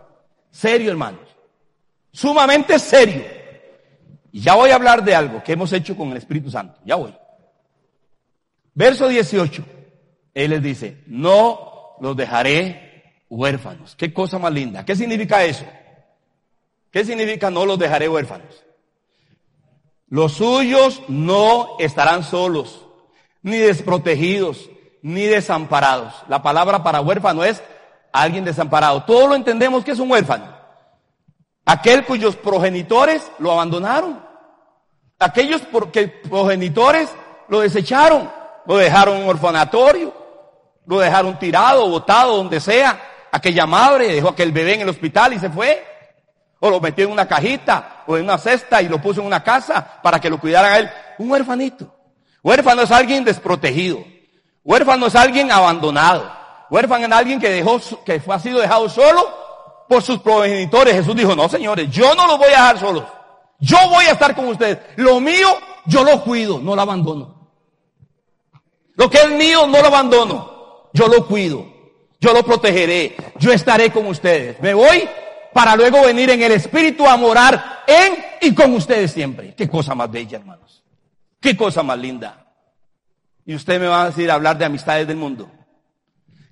[0.50, 1.28] Serio, hermanos.
[2.12, 3.24] Sumamente serio.
[4.32, 6.80] Y ya voy a hablar de algo que hemos hecho con el Espíritu Santo.
[6.84, 7.14] Ya voy.
[8.74, 9.64] Verso 18.
[10.34, 13.94] Él les dice, no los dejaré huérfanos.
[13.94, 14.84] Qué cosa más linda.
[14.84, 15.66] ¿Qué significa eso?
[16.90, 18.64] ¿Qué significa no los dejaré huérfanos?
[20.08, 22.86] Los suyos no estarán solos,
[23.42, 24.68] ni desprotegidos,
[25.02, 26.14] ni desamparados.
[26.28, 27.62] La palabra para huérfano es
[28.12, 29.04] alguien desamparado.
[29.04, 30.54] Todos lo entendemos que es un huérfano.
[31.64, 34.21] Aquel cuyos progenitores lo abandonaron.
[35.22, 37.08] Aquellos que progenitores
[37.48, 38.30] lo desecharon,
[38.66, 40.12] lo dejaron en un orfanatorio,
[40.86, 43.00] lo dejaron tirado, botado, donde sea.
[43.30, 45.86] Aquella madre dejó aquel bebé en el hospital y se fue.
[46.60, 49.42] O lo metió en una cajita o en una cesta y lo puso en una
[49.42, 50.90] casa para que lo cuidara a él.
[51.18, 51.94] Un huérfanito.
[52.42, 54.04] Huérfano es alguien desprotegido.
[54.64, 56.30] Huérfano es alguien abandonado.
[56.70, 59.28] Huérfano es alguien que dejó, que ha sido dejado solo
[59.88, 60.94] por sus progenitores.
[60.94, 63.04] Jesús dijo, no señores, yo no los voy a dejar solos.
[63.62, 64.78] Yo voy a estar con ustedes.
[64.96, 65.48] Lo mío,
[65.86, 67.48] yo lo cuido, no lo abandono.
[68.96, 70.52] Lo que es mío, no lo abandono
[70.92, 71.66] yo lo cuido,
[72.20, 74.60] yo lo protegeré, yo estaré con ustedes.
[74.60, 75.08] Me voy
[75.52, 79.54] para luego venir en el Espíritu a morar en y con ustedes siempre.
[79.54, 80.82] Qué cosa más bella, hermanos.
[81.40, 82.46] Qué cosa más linda.
[83.44, 85.50] Y usted me va a decir hablar de amistades del mundo.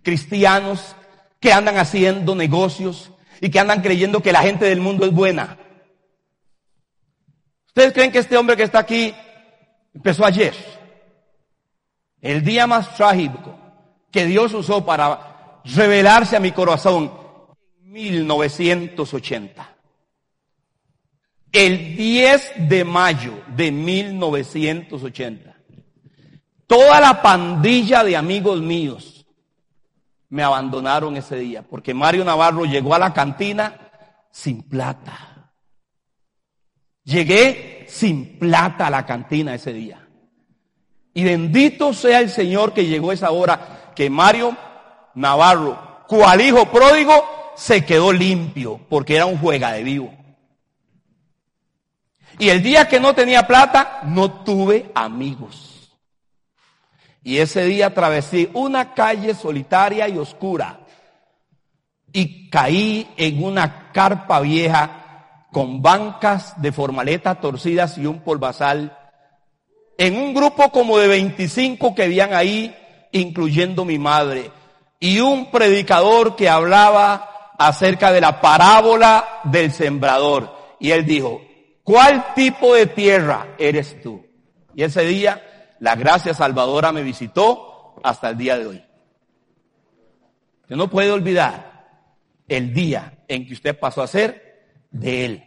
[0.02, 0.96] Cristianos
[1.38, 5.58] que andan haciendo negocios y que andan creyendo que la gente del mundo es buena.
[7.70, 9.14] ¿Ustedes creen que este hombre que está aquí
[9.94, 10.52] empezó ayer?
[12.20, 13.56] El día más trágico
[14.10, 17.12] que Dios usó para revelarse a mi corazón
[17.80, 19.76] en 1980.
[21.52, 25.56] El 10 de mayo de 1980.
[26.66, 29.24] Toda la pandilla de amigos míos
[30.28, 33.92] me abandonaron ese día porque Mario Navarro llegó a la cantina
[34.32, 35.29] sin plata.
[37.10, 40.06] Llegué sin plata a la cantina ese día.
[41.12, 44.56] Y bendito sea el Señor que llegó esa hora que Mario
[45.14, 50.14] Navarro, cual hijo pródigo, se quedó limpio porque era un juega de vivo.
[52.38, 55.98] Y el día que no tenía plata, no tuve amigos.
[57.24, 60.86] Y ese día atravesé una calle solitaria y oscura
[62.12, 64.99] y caí en una carpa vieja
[65.52, 68.96] con bancas de formaleta torcidas y un polvazal
[69.98, 72.74] en un grupo como de 25 que habían ahí,
[73.12, 74.50] incluyendo mi madre,
[74.98, 80.56] y un predicador que hablaba acerca de la parábola del sembrador.
[80.80, 81.42] Y él dijo,
[81.84, 84.24] ¿cuál tipo de tierra eres tú?
[84.74, 88.84] Y ese día la gracia salvadora me visitó hasta el día de hoy.
[90.62, 91.88] Usted no puede olvidar
[92.48, 94.49] el día en que usted pasó a ser
[94.90, 95.44] de Él.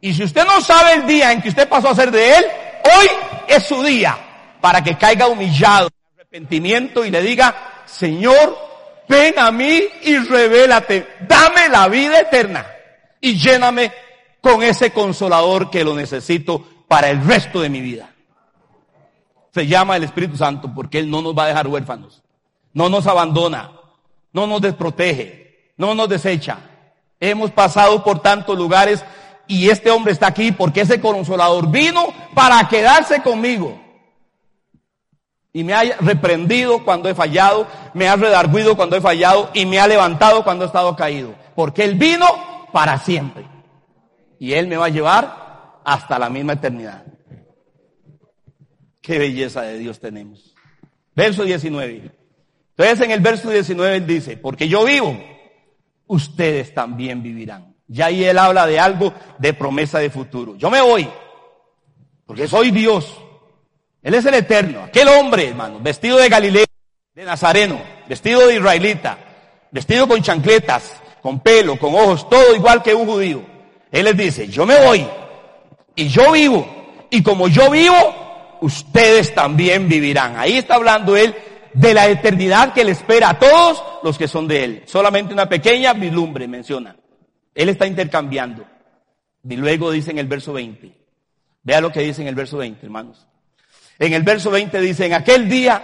[0.00, 2.44] Y si usted no sabe el día en que usted pasó a ser de Él,
[2.84, 3.06] Hoy
[3.48, 4.16] es su día
[4.60, 8.56] para que caiga humillado en arrepentimiento y le diga, Señor,
[9.08, 12.66] ven a mí y revélate, dame la vida eterna
[13.20, 13.92] y lléname
[14.40, 18.10] con ese consolador que lo necesito para el resto de mi vida.
[19.52, 22.22] Se llama el Espíritu Santo porque Él no nos va a dejar huérfanos,
[22.72, 23.72] no nos abandona,
[24.32, 26.58] no nos desprotege, no nos desecha.
[27.24, 29.04] Hemos pasado por tantos lugares
[29.46, 33.80] y este hombre está aquí porque ese consolador vino para quedarse conmigo.
[35.52, 39.78] Y me ha reprendido cuando he fallado, me ha redarguido cuando he fallado y me
[39.78, 41.36] ha levantado cuando he estado caído.
[41.54, 42.26] Porque Él vino
[42.72, 43.46] para siempre.
[44.40, 47.04] Y Él me va a llevar hasta la misma eternidad.
[49.00, 50.56] Qué belleza de Dios tenemos.
[51.14, 52.10] Verso 19.
[52.70, 55.16] Entonces en el verso 19 Él dice, porque yo vivo,
[56.12, 57.74] ustedes también vivirán.
[57.86, 60.56] Ya ahí él habla de algo de promesa de futuro.
[60.56, 61.08] Yo me voy,
[62.26, 63.16] porque soy Dios.
[64.02, 64.84] Él es el eterno.
[64.84, 66.66] Aquel hombre, hermano, vestido de Galileo,
[67.14, 69.18] de Nazareno, vestido de israelita,
[69.70, 73.42] vestido con chancletas, con pelo, con ojos, todo igual que un judío.
[73.90, 75.06] Él les dice, yo me voy
[75.94, 76.66] y yo vivo.
[77.10, 80.36] Y como yo vivo, ustedes también vivirán.
[80.36, 81.34] Ahí está hablando él
[81.74, 84.82] de la eternidad que le espera a todos los que son de él.
[84.86, 86.96] Solamente una pequeña vislumbre menciona.
[87.54, 88.64] Él está intercambiando.
[89.48, 90.92] Y luego dice en el verso 20.
[91.62, 93.26] Vea lo que dice en el verso 20, hermanos.
[93.98, 95.82] En el verso 20 dice, en aquel día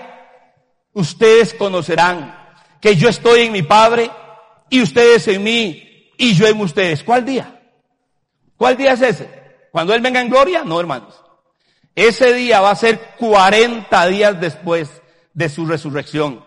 [0.93, 2.37] ustedes conocerán
[2.81, 4.11] que yo estoy en mi Padre
[4.71, 7.03] y ustedes en mí y yo en ustedes.
[7.03, 7.61] ¿Cuál día?
[8.57, 9.31] ¿Cuál día es ese?
[9.71, 10.65] ¿Cuando Él venga en gloria?
[10.65, 11.15] No, hermanos.
[11.95, 14.91] Ese día va a ser 40 días después
[15.39, 16.45] de su resurrección.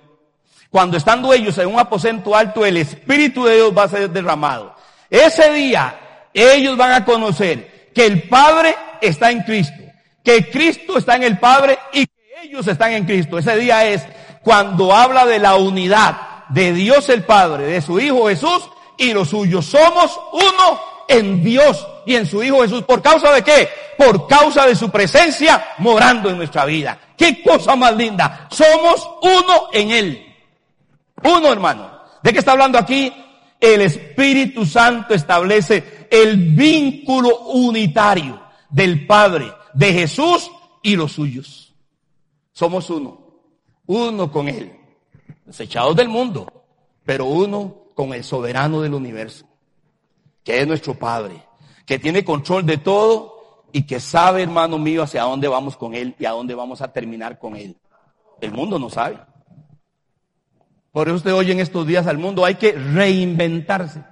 [0.70, 4.76] Cuando estando ellos en un aposento alto, el Espíritu de Dios va a ser derramado.
[5.10, 9.82] Ese día ellos van a conocer que el Padre está en Cristo,
[10.22, 13.38] que Cristo está en el Padre y que ellos están en Cristo.
[13.38, 14.06] Ese día es
[14.44, 19.30] cuando habla de la unidad de Dios el Padre, de su Hijo Jesús y los
[19.30, 19.66] suyos.
[19.66, 22.84] Somos uno en Dios y en su Hijo Jesús.
[22.84, 23.70] ¿Por causa de qué?
[23.98, 26.98] Por causa de su presencia morando en nuestra vida.
[27.22, 28.48] Qué cosa más linda.
[28.50, 30.36] Somos uno en Él.
[31.24, 32.02] Uno, hermano.
[32.24, 33.14] ¿De qué está hablando aquí?
[33.62, 41.74] el Espíritu Santo establece el vínculo unitario del Padre, de Jesús y los suyos.
[42.52, 43.20] Somos uno,
[43.86, 44.76] uno con Él,
[45.46, 46.52] desechados del mundo,
[47.06, 49.46] pero uno con el soberano del universo,
[50.44, 51.46] que es nuestro Padre,
[51.86, 53.41] que tiene control de todo
[53.72, 56.92] y que sabe, hermano mío, hacia dónde vamos con Él y a dónde vamos a
[56.92, 57.78] terminar con Él.
[58.40, 59.20] El mundo no sabe.
[60.92, 64.04] Por eso usted oye en estos días al mundo, hay que reinventarse.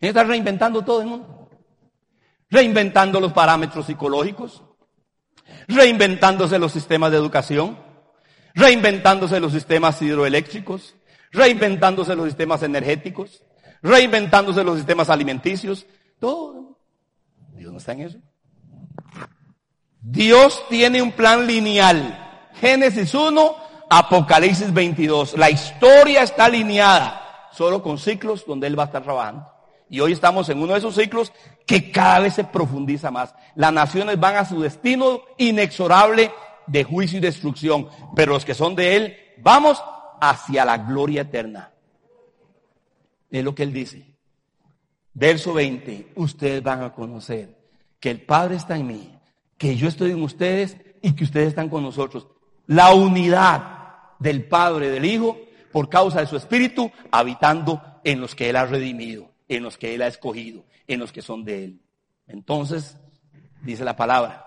[0.00, 1.48] Está reinventando todo el mundo.
[2.50, 4.62] Reinventando los parámetros psicológicos,
[5.66, 7.78] reinventándose los sistemas de educación,
[8.54, 10.96] reinventándose los sistemas hidroeléctricos,
[11.30, 13.44] reinventándose los sistemas energéticos,
[13.82, 15.86] reinventándose los sistemas alimenticios,
[16.18, 16.78] todo.
[17.54, 18.18] Dios no está en eso.
[20.00, 22.50] Dios tiene un plan lineal.
[22.54, 23.56] Génesis 1,
[23.90, 25.36] Apocalipsis 22.
[25.36, 29.46] La historia está alineada, solo con ciclos donde Él va a estar trabajando.
[29.90, 31.32] Y hoy estamos en uno de esos ciclos
[31.66, 33.34] que cada vez se profundiza más.
[33.54, 36.30] Las naciones van a su destino inexorable
[36.66, 39.82] de juicio y destrucción, pero los que son de Él, vamos
[40.20, 41.72] hacia la gloria eterna.
[43.30, 44.14] Es lo que Él dice.
[45.14, 47.56] Verso 20, ustedes van a conocer
[47.98, 49.18] que el Padre está en mí,
[49.56, 52.28] que yo estoy en ustedes y que ustedes están con nosotros.
[52.66, 53.78] La unidad
[54.18, 55.36] del Padre, del Hijo,
[55.72, 59.94] por causa de su Espíritu, habitando en los que Él ha redimido, en los que
[59.94, 61.80] Él ha escogido, en los que son de Él.
[62.26, 62.96] Entonces,
[63.62, 64.46] dice la palabra,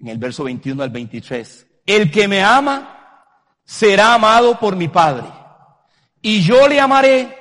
[0.00, 3.24] en el verso 21 al 23, el que me ama
[3.64, 5.26] será amado por mi Padre,
[6.22, 7.36] y yo le amaré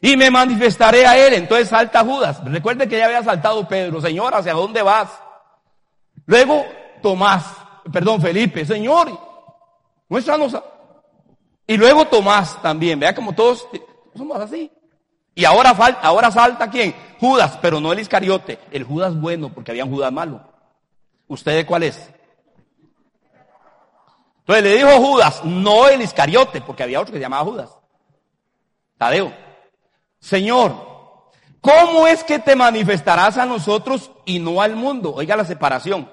[0.00, 1.34] y me manifestaré a él.
[1.34, 2.44] Entonces salta Judas.
[2.44, 4.00] Recuerde que ya había saltado Pedro.
[4.00, 5.08] Señor, ¿hacia dónde vas?
[6.26, 6.64] Luego
[7.02, 7.44] Tomás,
[7.92, 9.18] perdón, Felipe, Señor,
[10.08, 10.56] muéstranos.
[11.66, 13.00] Y luego Tomás también.
[13.00, 13.66] Vea como todos
[14.16, 14.70] somos así.
[15.34, 16.94] Y ahora falta, ahora salta quién?
[17.18, 20.40] Judas, pero no el Iscariote, el Judas bueno, porque había un Judas malo.
[21.26, 22.10] ¿Usted cuál es?
[24.40, 27.70] Entonces le dijo Judas, no el Iscariote, porque había otro que se llamaba Judas.
[28.98, 29.32] Tadeo.
[30.18, 35.14] Señor, ¿cómo es que te manifestarás a nosotros y no al mundo?
[35.14, 36.10] Oiga la separación.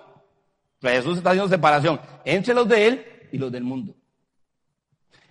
[0.82, 3.96] Jesús está haciendo separación entre los de él y los del mundo.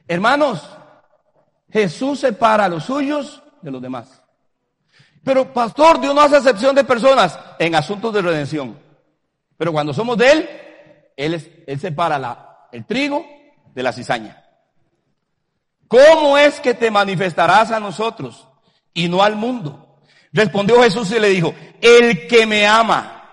[0.06, 0.68] Hermanos,
[1.70, 4.22] Jesús separa a los suyos de los demás.
[5.22, 8.78] Pero pastor, Dios no hace excepción de personas en asuntos de redención.
[9.56, 10.48] Pero cuando somos de Él,
[11.16, 13.24] Él, separa el trigo
[13.74, 14.42] de la cizaña.
[15.90, 18.46] ¿Cómo es que te manifestarás a nosotros
[18.94, 19.98] y no al mundo.
[20.32, 23.24] Respondió Jesús y le dijo, el que me ama,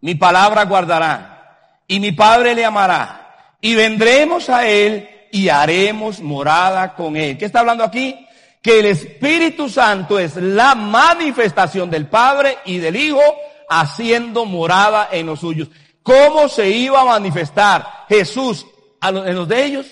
[0.00, 6.94] mi palabra guardará, y mi Padre le amará, y vendremos a él y haremos morada
[6.94, 7.38] con él.
[7.38, 8.26] ¿Qué está hablando aquí?
[8.60, 13.22] Que el Espíritu Santo es la manifestación del Padre y del Hijo
[13.68, 15.68] haciendo morada en los suyos.
[16.02, 18.66] ¿Cómo se iba a manifestar Jesús
[19.00, 19.86] en los de ellos?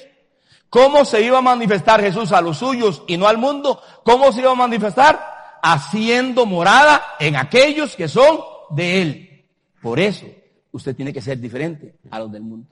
[0.72, 3.78] ¿Cómo se iba a manifestar Jesús a los suyos y no al mundo?
[4.04, 5.58] ¿Cómo se iba a manifestar?
[5.62, 9.44] Haciendo morada en aquellos que son de Él.
[9.82, 10.24] Por eso,
[10.70, 12.70] usted tiene que ser diferente a los del mundo.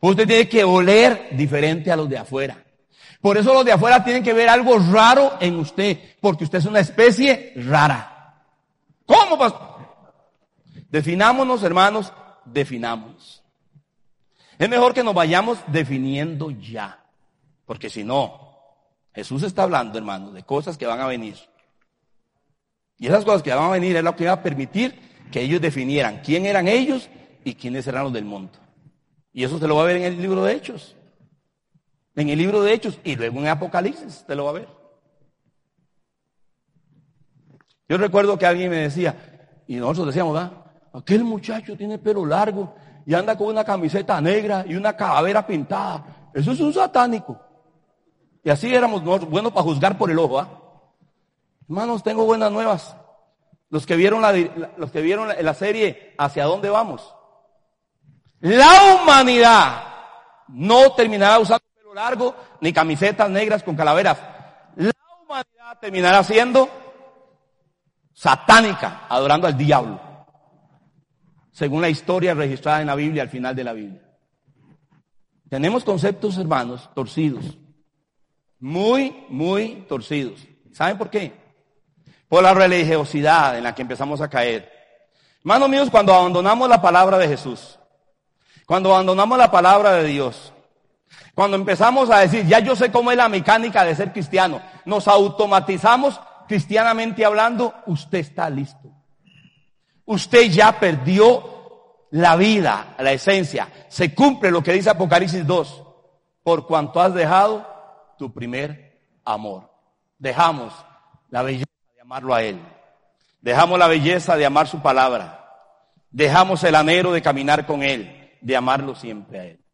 [0.00, 2.60] Usted tiene que oler diferente a los de afuera.
[3.20, 6.66] Por eso los de afuera tienen que ver algo raro en usted, porque usted es
[6.66, 8.42] una especie rara.
[9.06, 9.86] ¿Cómo, pastor?
[10.90, 12.12] Definámonos, hermanos,
[12.44, 13.41] definámonos.
[14.58, 17.04] Es mejor que nos vayamos definiendo ya.
[17.64, 18.52] Porque si no,
[19.14, 21.36] Jesús está hablando, hermano, de cosas que van a venir.
[22.98, 24.98] Y esas cosas que van a venir es lo que va a permitir
[25.30, 27.08] que ellos definieran quién eran ellos
[27.44, 28.52] y quiénes eran los del mundo.
[29.32, 30.94] Y eso se lo va a ver en el libro de Hechos.
[32.14, 34.68] En el libro de Hechos y luego en Apocalipsis se lo va a ver.
[37.88, 40.52] Yo recuerdo que alguien me decía, y nosotros decíamos, ¿verdad?
[40.92, 42.74] Aquel muchacho tiene pelo largo
[43.06, 46.30] y anda con una camiseta negra y una calavera pintada.
[46.34, 47.38] Eso es un satánico.
[48.44, 50.38] Y así éramos nosotros, buenos para juzgar por el ojo.
[50.38, 50.48] ¿ah?
[51.68, 52.96] Hermanos, tengo buenas nuevas.
[53.70, 54.32] Los que vieron la,
[54.76, 57.14] los que vieron la, serie ¿Hacia dónde vamos?
[58.40, 59.84] La humanidad
[60.48, 64.18] no terminará usando pelo largo ni camisetas negras con calaveras.
[64.76, 64.92] La
[65.24, 66.68] humanidad terminará siendo
[68.12, 70.11] satánica, adorando al diablo
[71.52, 74.00] según la historia registrada en la Biblia al final de la Biblia.
[75.48, 77.58] Tenemos conceptos, hermanos, torcidos.
[78.58, 80.40] Muy, muy torcidos.
[80.72, 81.34] ¿Saben por qué?
[82.26, 84.72] Por la religiosidad en la que empezamos a caer.
[85.40, 87.78] Hermanos míos, cuando abandonamos la palabra de Jesús,
[88.64, 90.52] cuando abandonamos la palabra de Dios,
[91.34, 95.08] cuando empezamos a decir, ya yo sé cómo es la mecánica de ser cristiano, nos
[95.08, 98.91] automatizamos cristianamente hablando, usted está listo.
[100.04, 101.52] Usted ya perdió
[102.12, 103.68] la vida, la esencia.
[103.88, 105.82] Se cumple lo que dice Apocalipsis 2.
[106.42, 107.66] Por cuanto has dejado
[108.18, 109.70] tu primer amor.
[110.18, 110.72] Dejamos
[111.30, 112.60] la belleza de amarlo a Él.
[113.40, 115.38] Dejamos la belleza de amar su palabra.
[116.10, 119.64] Dejamos el anhelo de caminar con Él, de amarlo siempre a Él.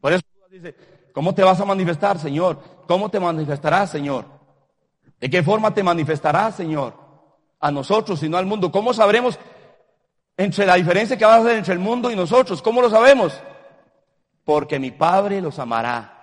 [0.00, 0.74] Por eso dice,
[1.12, 2.62] ¿cómo te vas a manifestar, Señor?
[2.86, 4.26] ¿Cómo te manifestarás, Señor?
[5.18, 6.94] ¿De qué forma te manifestarás, Señor?
[7.58, 8.70] A nosotros y no al mundo.
[8.70, 9.38] ¿Cómo sabremos
[10.36, 12.62] entre la diferencia que va a hacer entre el mundo y nosotros.
[12.62, 13.40] ¿Cómo lo sabemos?
[14.44, 16.22] Porque mi Padre los amará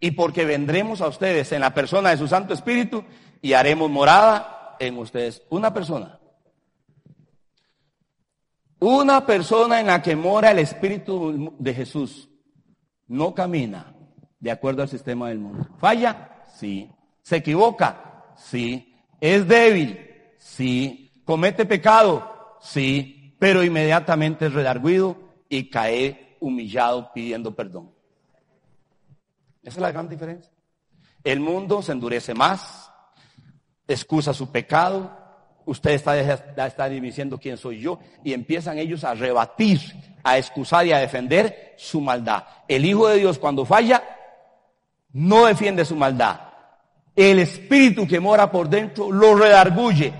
[0.00, 3.04] y porque vendremos a ustedes en la persona de su Santo Espíritu
[3.42, 5.42] y haremos morada en ustedes.
[5.50, 6.18] Una persona.
[8.78, 12.28] Una persona en la que mora el Espíritu de Jesús
[13.08, 13.94] no camina
[14.38, 15.66] de acuerdo al sistema del mundo.
[15.78, 16.44] ¿Falla?
[16.54, 16.90] Sí.
[17.22, 18.34] ¿Se equivoca?
[18.36, 18.94] Sí.
[19.20, 19.98] ¿Es débil?
[20.38, 21.22] Sí.
[21.24, 22.58] ¿Comete pecado?
[22.60, 23.15] Sí.
[23.38, 25.16] Pero inmediatamente es redarguido
[25.48, 27.90] y cae humillado pidiendo perdón.
[29.62, 30.52] Esa es la gran diferencia.
[31.24, 32.90] El mundo se endurece más,
[33.88, 35.10] excusa su pecado,
[35.64, 36.16] usted está,
[36.66, 39.80] está diciendo quién soy yo y empiezan ellos a rebatir,
[40.22, 42.44] a excusar y a defender su maldad.
[42.68, 44.02] El Hijo de Dios cuando falla,
[45.12, 46.40] no defiende su maldad.
[47.14, 50.12] El espíritu que mora por dentro lo redarguye.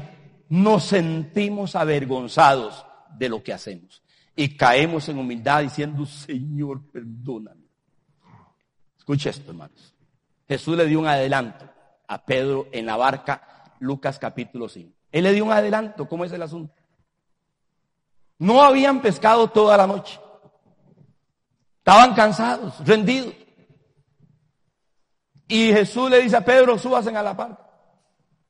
[0.48, 2.85] Nos sentimos avergonzados
[3.16, 4.02] de lo que hacemos
[4.36, 7.64] y caemos en humildad diciendo, Señor, perdóname.
[8.98, 9.94] Escuche esto, hermanos.
[10.46, 11.68] Jesús le dio un adelanto
[12.06, 14.92] a Pedro en la barca, Lucas capítulo 5.
[15.10, 16.74] Él le dio un adelanto, ¿cómo es el asunto?
[18.38, 20.20] No habían pescado toda la noche.
[21.78, 23.34] Estaban cansados, rendidos.
[25.48, 27.64] Y Jesús le dice a Pedro, súbasen a la barca.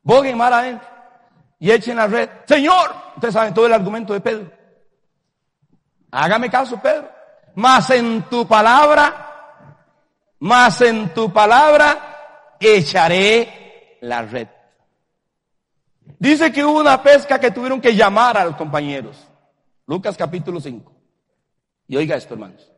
[0.02, 0.95] Boguen mar adentro
[1.58, 2.28] y echen la red.
[2.46, 4.50] Señor, ustedes saben todo el argumento de Pedro.
[6.10, 7.10] Hágame caso, Pedro.
[7.54, 9.26] Más en tu palabra
[10.38, 14.48] mas en tu palabra echaré la red.
[16.18, 19.16] Dice que hubo una pesca que tuvieron que llamar a los compañeros.
[19.86, 20.92] Lucas capítulo 5.
[21.88, 22.70] Y oiga esto, hermanos.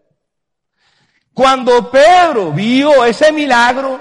[1.32, 4.00] Cuando Pedro vio ese milagro,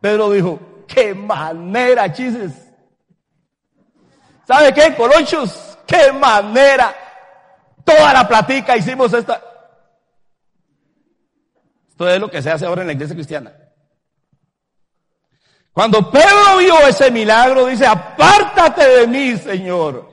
[0.00, 2.63] Pedro dijo, qué manera, chises.
[4.46, 5.78] ¿Sabe qué, colochos?
[5.86, 6.94] Qué manera.
[7.84, 9.40] Toda la platica hicimos esta.
[11.90, 13.52] Esto es lo que se hace ahora en la iglesia cristiana.
[15.72, 20.08] Cuando Pedro vio ese milagro, dice, apártate de mí, Señor.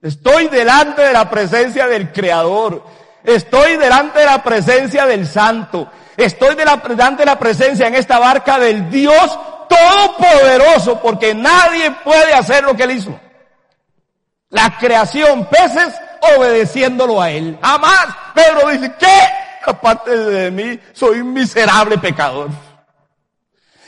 [0.00, 2.84] Estoy delante de la presencia del Creador.
[3.24, 5.90] Estoy delante de la presencia del Santo.
[6.16, 9.38] Estoy delante de la presencia en esta barca del Dios
[9.68, 13.18] Todopoderoso, porque nadie puede hacer lo que Él hizo.
[14.54, 15.94] La creación, peces,
[16.36, 17.58] obedeciéndolo a Él.
[17.60, 18.06] Jamás.
[18.34, 19.18] Pedro dice, ¿qué?
[19.66, 22.50] aparte de mí, soy un miserable pecador.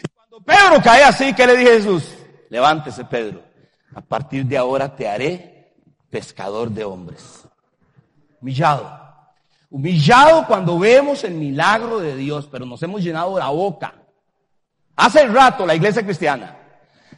[0.02, 2.14] Y cuando Pedro cae así, ¿qué le dije a Jesús?
[2.50, 3.42] Levántese, Pedro.
[3.94, 5.72] A partir de ahora te haré
[6.10, 7.46] pescador de hombres.
[8.40, 9.04] Humillado.
[9.70, 13.94] Humillado cuando vemos el milagro de Dios, pero nos hemos llenado la boca.
[14.96, 16.56] Hace rato la iglesia cristiana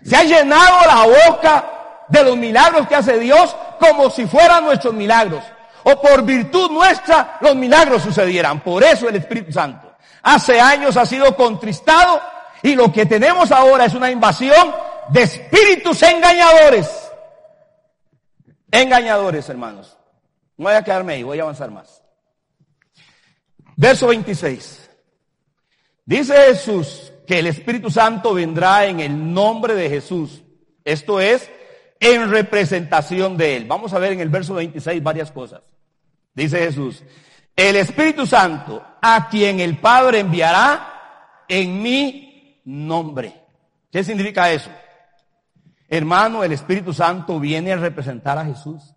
[0.02, 1.77] se ha llenado la boca
[2.08, 5.44] de los milagros que hace Dios como si fueran nuestros milagros
[5.84, 8.60] o por virtud nuestra los milagros sucedieran.
[8.60, 9.88] Por eso el Espíritu Santo
[10.22, 12.20] hace años ha sido contristado
[12.62, 14.74] y lo que tenemos ahora es una invasión
[15.10, 16.88] de espíritus engañadores.
[18.70, 19.96] Engañadores, hermanos.
[20.56, 22.02] No voy a quedarme ahí, voy a avanzar más.
[23.76, 24.90] Verso 26.
[26.04, 30.42] Dice Jesús que el Espíritu Santo vendrá en el nombre de Jesús.
[30.84, 31.50] Esto es
[32.00, 33.64] en representación de Él.
[33.66, 35.62] Vamos a ver en el verso 26 varias cosas.
[36.34, 37.02] Dice Jesús,
[37.56, 43.34] el Espíritu Santo a quien el Padre enviará en mi nombre.
[43.90, 44.70] ¿Qué significa eso?
[45.88, 48.94] Hermano, el Espíritu Santo viene a representar a Jesús.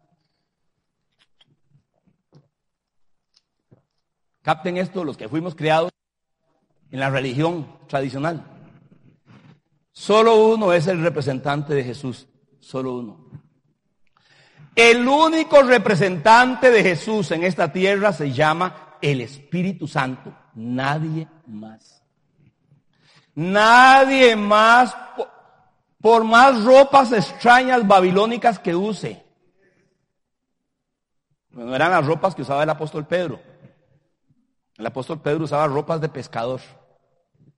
[4.42, 5.92] Capten esto los que fuimos criados
[6.92, 8.46] en la religión tradicional.
[9.92, 12.28] Solo uno es el representante de Jesús,
[12.62, 13.30] solo uno.
[14.76, 20.34] El único representante de Jesús en esta tierra se llama el Espíritu Santo.
[20.56, 22.02] Nadie más.
[23.36, 24.96] Nadie más,
[26.00, 29.26] por más ropas extrañas babilónicas que use.
[31.52, 33.42] No eran las ropas que usaba el apóstol Pedro.
[34.78, 36.62] El apóstol Pedro usaba ropas de pescador,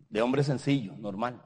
[0.10, 1.42] de hombre sencillo, normal.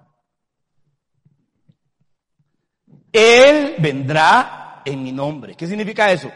[3.12, 3.47] Él
[3.80, 5.56] vendrá en mi nombre.
[5.56, 6.32] ¿Qué significa eso?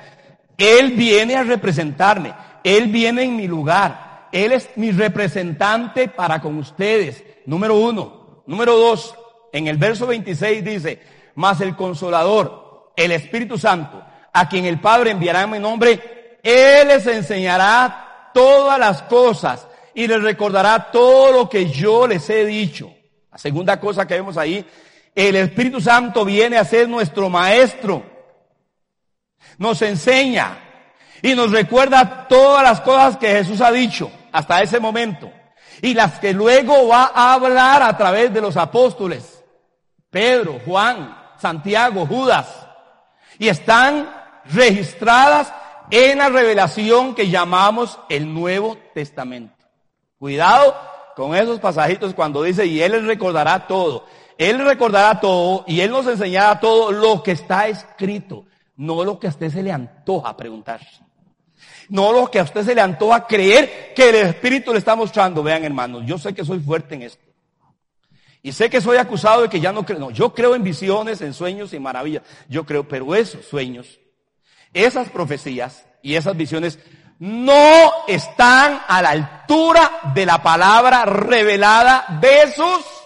[0.57, 2.33] Él viene a representarme.
[2.63, 4.27] Él viene en mi lugar.
[4.31, 7.23] Él es mi representante para con ustedes.
[7.45, 8.43] Número uno.
[8.45, 9.15] Número dos.
[9.51, 11.01] En el verso 26 dice,
[11.35, 16.87] mas el consolador, el Espíritu Santo, a quien el Padre enviará en mi nombre, Él
[16.87, 22.93] les enseñará todas las cosas y les recordará todo lo que yo les he dicho.
[23.31, 24.65] La segunda cosa que vemos ahí,
[25.15, 28.11] el Espíritu Santo viene a ser nuestro maestro
[29.57, 30.57] nos enseña
[31.21, 35.31] y nos recuerda todas las cosas que Jesús ha dicho hasta ese momento.
[35.83, 39.43] y las que luego va a hablar a través de los apóstoles,
[40.11, 42.47] Pedro, Juan, Santiago, Judas,
[43.39, 44.13] y están
[44.45, 45.51] registradas
[45.89, 49.65] en la revelación que llamamos el Nuevo Testamento.
[50.19, 50.75] Cuidado
[51.15, 54.05] con esos pasajitos cuando dice, y Él les recordará todo.
[54.41, 59.27] Él recordará todo y Él nos enseñará todo lo que está escrito, no lo que
[59.27, 60.81] a usted se le antoja preguntar.
[61.89, 65.43] No lo que a usted se le antoja creer que el Espíritu le está mostrando.
[65.43, 67.23] Vean hermanos, yo sé que soy fuerte en esto.
[68.41, 69.99] Y sé que soy acusado de que ya no creo.
[69.99, 72.23] No, yo creo en visiones, en sueños y maravillas.
[72.49, 73.99] Yo creo, pero esos sueños,
[74.73, 76.79] esas profecías y esas visiones
[77.19, 83.00] no están a la altura de la palabra revelada de Jesús.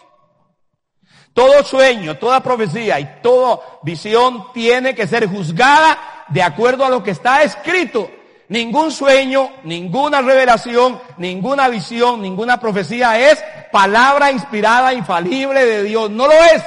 [1.36, 7.04] Todo sueño, toda profecía y toda visión tiene que ser juzgada de acuerdo a lo
[7.04, 8.10] que está escrito.
[8.48, 16.10] Ningún sueño, ninguna revelación, ninguna visión, ninguna profecía es palabra inspirada, infalible de Dios.
[16.10, 16.64] No lo es.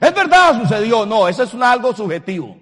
[0.00, 1.06] Es verdad, sucedió.
[1.06, 2.58] No, eso es algo subjetivo.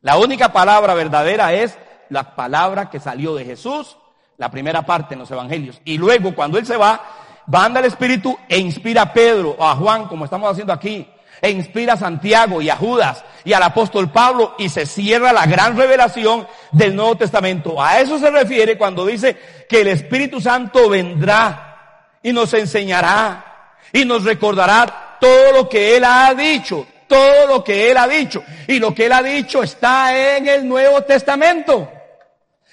[0.00, 1.76] La única palabra verdadera es
[2.08, 3.98] la palabra que salió de Jesús,
[4.38, 5.82] la primera parte en los evangelios.
[5.84, 7.02] Y luego, cuando Él se va,
[7.48, 11.08] banda el Espíritu e inspira a Pedro a Juan, como estamos haciendo aquí,
[11.40, 15.46] e inspira a Santiago y a Judas y al apóstol Pablo y se cierra la
[15.46, 17.82] gran revelación del Nuevo Testamento.
[17.82, 19.36] A eso se refiere cuando dice
[19.68, 26.04] que el Espíritu Santo vendrá y nos enseñará y nos recordará todo lo que Él
[26.04, 28.42] ha dicho, todo lo que Él ha dicho.
[28.66, 31.90] Y lo que Él ha dicho está en el Nuevo Testamento.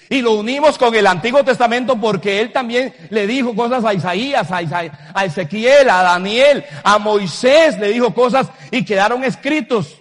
[0.08, 4.48] Y lo unimos con el Antiguo Testamento porque él también le dijo cosas a Isaías,
[4.50, 10.00] a, Ezequiel, a Daniel, a Moisés, le dijo cosas y quedaron escritos.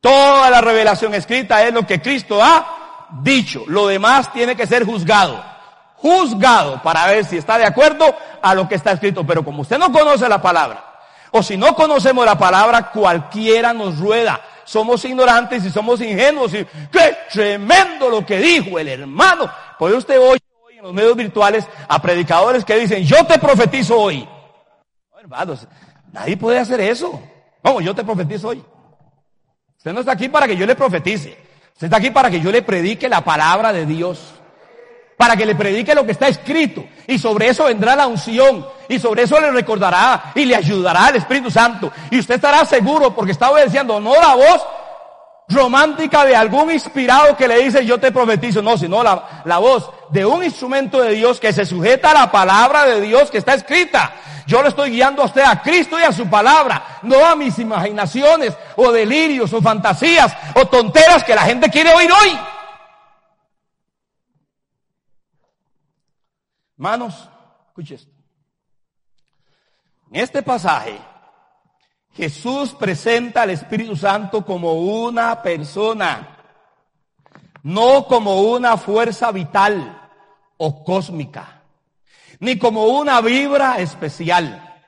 [0.00, 3.64] Toda la revelación escrita es lo que Cristo ha dicho.
[3.66, 5.44] Lo demás tiene que ser juzgado.
[5.96, 9.26] Juzgado para ver si está de acuerdo a lo que está escrito.
[9.26, 10.84] Pero como usted no conoce la palabra,
[11.32, 14.40] o si no conocemos la palabra, cualquiera nos rueda
[14.70, 16.54] somos ignorantes y somos ingenuos.
[16.54, 19.50] Y qué tremendo lo que dijo el hermano.
[19.76, 23.98] Puede usted hoy, hoy en los medios virtuales a predicadores que dicen, yo te profetizo
[23.98, 24.28] hoy.
[25.18, 25.66] hermanos,
[26.12, 27.20] nadie puede hacer eso.
[27.64, 28.62] Vamos, yo te profetizo hoy.
[29.76, 31.36] Usted no está aquí para que yo le profetice.
[31.72, 34.34] Usted está aquí para que yo le predique la palabra de Dios
[35.20, 36.82] para que le predique lo que está escrito.
[37.06, 38.66] Y sobre eso vendrá la unción.
[38.88, 41.92] Y sobre eso le recordará y le ayudará el Espíritu Santo.
[42.10, 44.66] Y usted estará seguro porque está obedeciendo no la voz
[45.50, 48.62] romántica de algún inspirado que le dice yo te profetizo.
[48.62, 52.32] No, sino la, la voz de un instrumento de Dios que se sujeta a la
[52.32, 54.14] palabra de Dios que está escrita.
[54.46, 57.58] Yo le estoy guiando a usted a Cristo y a su palabra, no a mis
[57.58, 62.38] imaginaciones o delirios o fantasías o tonteras que la gente quiere oír hoy.
[66.80, 67.28] Hermanos,
[67.68, 68.10] escuche esto.
[70.10, 70.98] En este pasaje,
[72.14, 76.38] Jesús presenta al Espíritu Santo como una persona,
[77.64, 80.08] no como una fuerza vital
[80.56, 81.64] o cósmica,
[82.38, 84.80] ni como una vibra especial,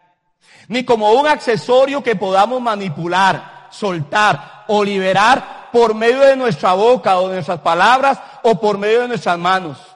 [0.68, 7.18] ni como un accesorio que podamos manipular, soltar o liberar por medio de nuestra boca
[7.18, 9.91] o de nuestras palabras o por medio de nuestras manos.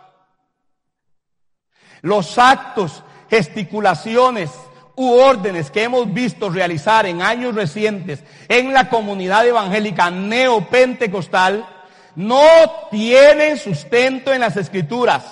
[2.06, 4.52] Los actos, gesticulaciones
[4.94, 11.66] u órdenes que hemos visto realizar en años recientes en la comunidad evangélica neopentecostal
[12.14, 12.46] no
[12.92, 15.24] tienen sustento en las escrituras.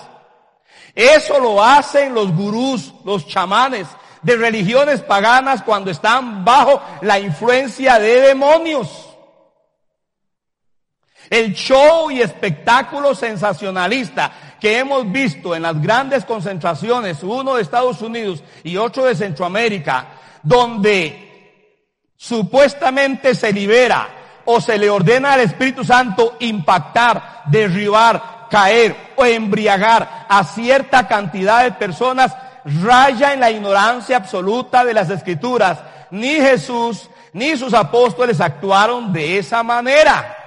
[0.97, 3.87] Eso lo hacen los gurús, los chamanes
[4.22, 9.11] de religiones paganas cuando están bajo la influencia de demonios.
[11.31, 18.01] El show y espectáculo sensacionalista que hemos visto en las grandes concentraciones, uno de Estados
[18.01, 20.07] Unidos y otro de Centroamérica,
[20.43, 21.69] donde
[22.17, 24.09] supuestamente se libera
[24.47, 31.65] o se le ordena al Espíritu Santo impactar, derribar, caer o embriagar a cierta cantidad
[31.65, 32.35] de personas,
[32.65, 35.79] raya en la ignorancia absoluta de las escrituras.
[36.11, 40.44] Ni Jesús ni sus apóstoles actuaron de esa manera.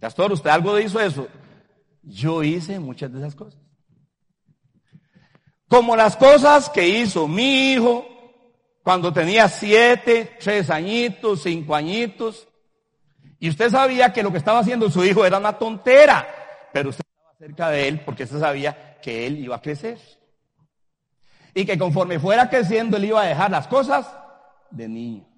[0.00, 1.28] Pastor, ¿usted algo hizo eso?
[2.02, 3.60] Yo hice muchas de esas cosas.
[5.68, 8.06] Como las cosas que hizo mi hijo
[8.82, 12.48] cuando tenía siete, tres añitos, cinco añitos.
[13.38, 16.26] Y usted sabía que lo que estaba haciendo su hijo era una tontera,
[16.72, 19.98] pero usted estaba cerca de él porque usted sabía que él iba a crecer.
[21.54, 24.10] Y que conforme fuera creciendo él iba a dejar las cosas
[24.70, 25.28] de niño.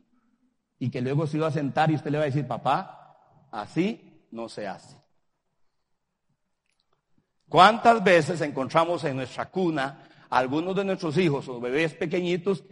[0.78, 3.16] Y que luego se iba a sentar y usted le iba a decir, papá,
[3.50, 4.96] así no se hace.
[7.48, 12.64] ¿Cuántas veces encontramos en nuestra cuna algunos de nuestros hijos o bebés pequeñitos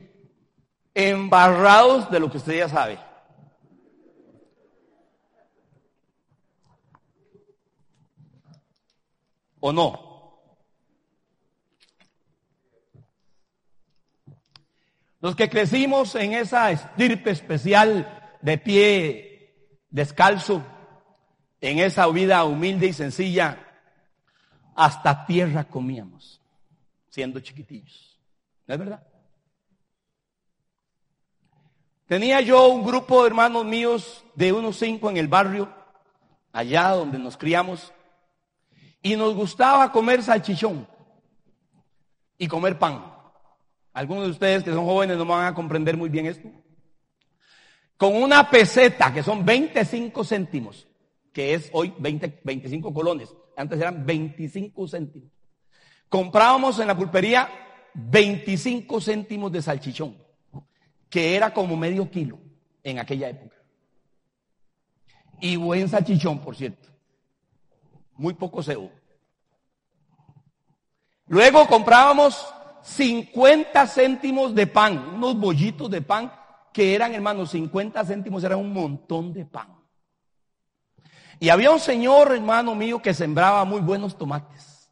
[0.94, 2.98] embarrados de lo que usted ya sabe?
[9.60, 10.10] ¿O no?
[15.20, 20.64] Los que crecimos en esa estirpe especial de pie descalzo,
[21.60, 23.58] en esa vida humilde y sencilla,
[24.74, 26.40] hasta tierra comíamos,
[27.08, 28.18] siendo chiquitillos.
[28.66, 29.06] ¿No es verdad?
[32.06, 35.72] Tenía yo un grupo de hermanos míos de unos cinco en el barrio,
[36.52, 37.92] allá donde nos criamos,
[39.02, 40.88] y nos gustaba comer salchichón
[42.36, 43.04] y comer pan.
[43.92, 46.48] Algunos de ustedes que son jóvenes no van a comprender muy bien esto.
[47.96, 50.88] Con una peseta, que son 25 céntimos,
[51.32, 55.30] que es hoy 20, 25 colones, antes eran 25 céntimos.
[56.08, 57.48] Comprábamos en la pulpería
[57.94, 60.16] 25 céntimos de salchichón,
[61.08, 62.38] que era como medio kilo
[62.82, 63.56] en aquella época.
[65.40, 66.88] Y buen salchichón, por cierto.
[68.16, 68.90] Muy poco cebo.
[71.26, 72.46] Luego comprábamos
[72.82, 76.32] 50 céntimos de pan, unos bollitos de pan
[76.72, 79.79] que eran, hermanos, 50 céntimos, era un montón de pan.
[81.40, 84.90] Y había un señor, hermano mío, que sembraba muy buenos tomates.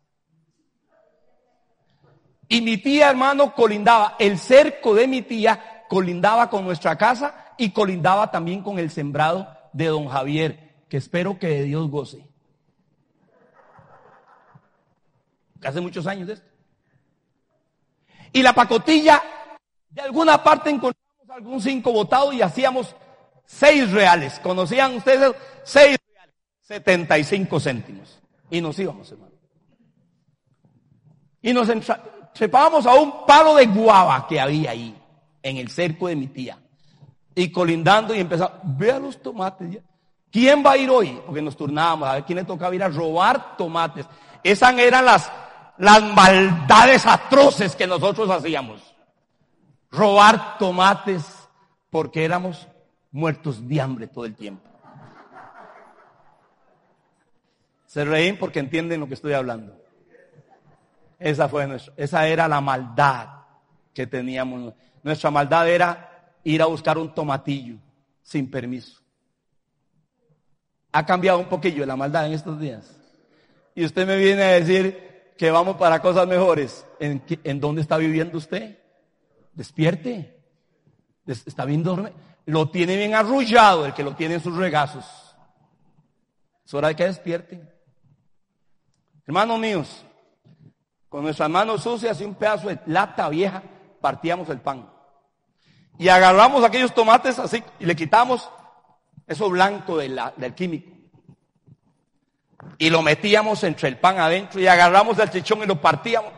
[2.48, 7.70] Y mi tía, hermano, colindaba, el cerco de mi tía colindaba con nuestra casa y
[7.70, 12.26] colindaba también con el sembrado de don Javier, que espero que de Dios goce.
[15.62, 16.48] Hace muchos años de esto.
[18.32, 19.22] Y la pacotilla,
[19.90, 22.96] de alguna parte encontramos algún cinco botado y hacíamos
[23.44, 24.40] seis reales.
[24.40, 25.34] ¿Conocían ustedes?
[25.62, 25.97] Seis
[26.68, 28.20] 75 céntimos.
[28.50, 29.32] Y nos íbamos, hermano.
[31.40, 31.68] Y nos
[32.34, 34.94] trepábamos a un palo de guava que había ahí,
[35.42, 36.58] en el cerco de mi tía.
[37.34, 39.78] Y colindando y empezaba, vea los tomates.
[40.30, 41.18] ¿Quién va a ir hoy?
[41.24, 44.06] Porque nos turnábamos a ver quién le tocaba ir a robar tomates.
[44.42, 45.32] Esas eran las,
[45.78, 48.82] las maldades atroces que nosotros hacíamos.
[49.90, 51.48] Robar tomates
[51.88, 52.68] porque éramos
[53.10, 54.68] muertos de hambre todo el tiempo.
[57.88, 59.74] Se reín porque entienden lo que estoy hablando.
[61.18, 63.28] Esa fue nuestra, esa era la maldad
[63.94, 64.74] que teníamos.
[65.02, 67.76] Nuestra maldad era ir a buscar un tomatillo
[68.22, 69.00] sin permiso.
[70.92, 72.94] Ha cambiado un poquillo la maldad en estos días.
[73.74, 76.86] Y usted me viene a decir que vamos para cosas mejores.
[77.00, 78.78] ¿En, en dónde está viviendo usted?
[79.54, 80.38] Despierte.
[81.26, 82.12] Está bien dormido.
[82.44, 85.06] Lo tiene bien arrullado el que lo tiene en sus regazos.
[86.66, 87.77] Es hora de que despierten.
[89.28, 90.06] Hermanos míos,
[91.10, 93.62] con nuestras manos sucias y un pedazo de lata vieja,
[94.00, 94.88] partíamos el pan.
[95.98, 98.48] Y agarramos aquellos tomates así y le quitamos
[99.26, 100.90] eso blanco del químico.
[102.78, 106.32] Y lo metíamos entre el pan adentro y agarramos el chichón y lo partíamos.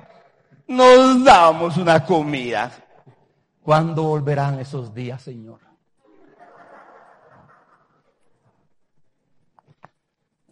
[0.66, 2.72] Nos dábamos una comida.
[3.62, 5.60] ¿Cuándo volverán esos días, Señor?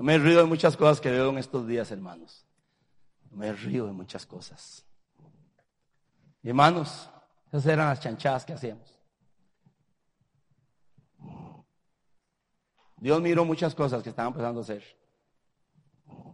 [0.05, 2.47] Me río de muchas cosas que veo en estos días, hermanos.
[3.31, 4.85] No me río de muchas cosas.
[6.43, 7.11] Hermanos,
[7.49, 8.99] esas eran las chanchadas que hacíamos.
[12.97, 14.83] Dios miró muchas cosas que estaban empezando a hacer.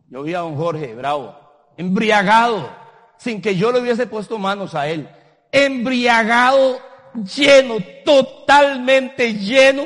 [0.08, 1.36] Yo vi a don Jorge Bravo,
[1.76, 2.70] embriagado,
[3.16, 5.08] sin que yo le hubiese puesto manos a él.
[5.50, 6.78] Embriagado,
[7.14, 9.84] lleno, totalmente lleno,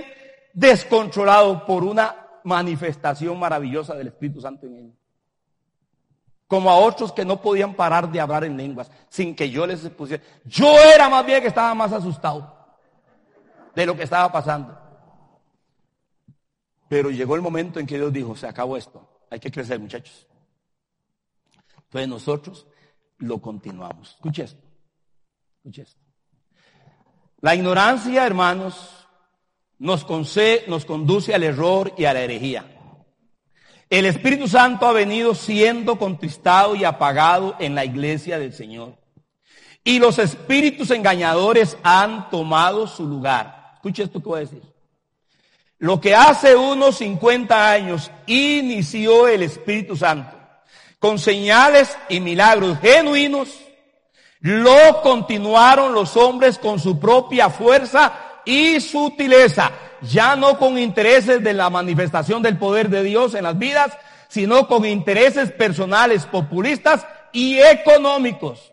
[0.52, 4.92] descontrolado por una manifestación maravillosa del Espíritu Santo en él.
[6.46, 9.80] Como a otros que no podían parar de hablar en lenguas sin que yo les
[9.90, 10.22] pusiera.
[10.44, 12.56] Yo era más bien que estaba más asustado
[13.74, 14.76] de lo que estaba pasando.
[16.88, 20.26] Pero llegó el momento en que Dios dijo, se acabó esto, hay que crecer muchachos.
[21.84, 22.66] Entonces nosotros
[23.18, 24.14] lo continuamos.
[24.14, 24.62] Escuche esto.
[25.58, 26.00] Escuche esto.
[27.40, 28.97] La ignorancia, hermanos,
[29.78, 30.06] nos,
[30.66, 32.64] nos conduce al error y a la herejía.
[33.90, 38.96] El Espíritu Santo ha venido siendo contristado y apagado en la iglesia del Señor.
[39.82, 43.72] Y los espíritus engañadores han tomado su lugar.
[43.76, 44.62] Escuche esto que voy a decir.
[45.78, 50.36] Lo que hace unos 50 años inició el Espíritu Santo
[50.98, 53.48] con señales y milagros genuinos,
[54.40, 59.70] lo continuaron los hombres con su propia fuerza y sutileza,
[60.00, 63.92] ya no con intereses de la manifestación del poder de Dios en las vidas,
[64.26, 68.72] sino con intereses personales, populistas y económicos.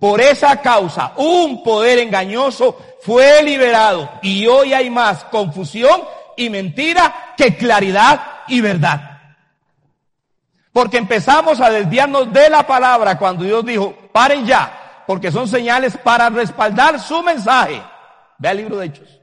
[0.00, 6.02] Por esa causa, un poder engañoso fue liberado y hoy hay más confusión
[6.36, 9.20] y mentira que claridad y verdad.
[10.72, 15.96] Porque empezamos a desviarnos de la palabra cuando Dios dijo, paren ya, porque son señales
[15.96, 17.80] para respaldar su mensaje.
[18.40, 19.20] Ve el libro de Hechos.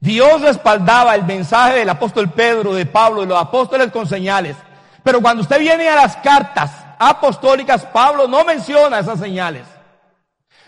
[0.00, 4.56] Dios respaldaba el mensaje del apóstol Pedro, de Pablo y los apóstoles con señales.
[5.02, 9.64] Pero cuando usted viene a las cartas apostólicas, Pablo no menciona esas señales.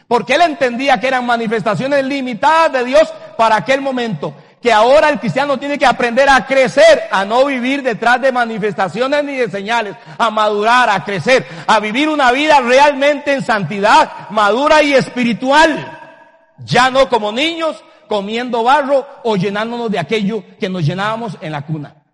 [0.08, 4.34] Porque él entendía que eran manifestaciones limitadas de Dios para aquel momento.
[4.61, 9.22] Que ahora el cristiano tiene que aprender a crecer, a no vivir detrás de manifestaciones
[9.22, 14.82] ni de señales, a madurar, a crecer, a vivir una vida realmente en santidad, madura
[14.82, 15.99] y espiritual.
[16.64, 21.64] Ya no como niños comiendo barro o llenándonos de aquello que nos llenábamos en la
[21.64, 22.04] cuna.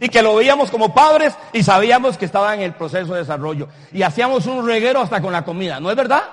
[0.00, 3.68] Y que lo veíamos como padres y sabíamos que estaba en el proceso de desarrollo.
[3.92, 6.24] Y hacíamos un reguero hasta con la comida, ¿no es verdad?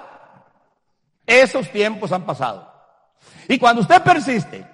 [1.25, 2.69] Esos tiempos han pasado.
[3.47, 4.67] Y cuando usted persiste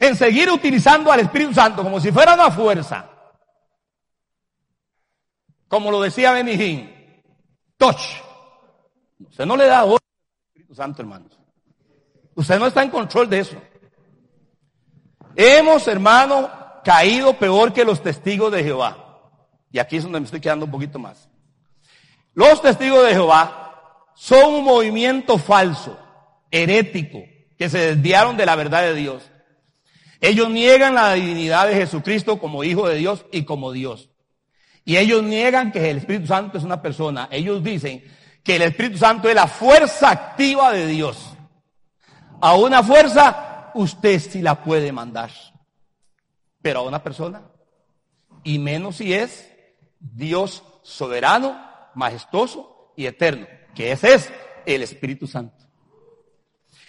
[0.00, 3.08] en seguir utilizando al Espíritu Santo como si fuera una fuerza,
[5.68, 7.22] como lo decía Benijín,
[7.76, 8.20] touch.
[9.20, 9.84] Usted no le da
[10.74, 11.38] Santo, hermanos.
[12.34, 13.56] Usted no está en control de eso.
[15.36, 16.50] Hemos, hermano,
[16.84, 18.96] caído peor que los testigos de Jehová.
[19.72, 21.28] Y aquí es donde me estoy quedando un poquito más.
[22.34, 25.98] Los testigos de Jehová son un movimiento falso,
[26.50, 27.20] herético,
[27.58, 29.30] que se desviaron de la verdad de Dios.
[30.20, 34.10] Ellos niegan la divinidad de Jesucristo como Hijo de Dios y como Dios.
[34.84, 37.28] Y ellos niegan que el Espíritu Santo es una persona.
[37.30, 38.04] Ellos dicen
[38.42, 41.18] que el Espíritu Santo es la fuerza activa de Dios.
[42.40, 45.30] A una fuerza usted sí la puede mandar.
[46.62, 47.42] Pero a una persona,
[48.44, 49.50] y menos si es
[49.98, 51.58] Dios soberano,
[51.94, 54.32] majestuoso y eterno que ese es
[54.66, 55.56] el Espíritu Santo.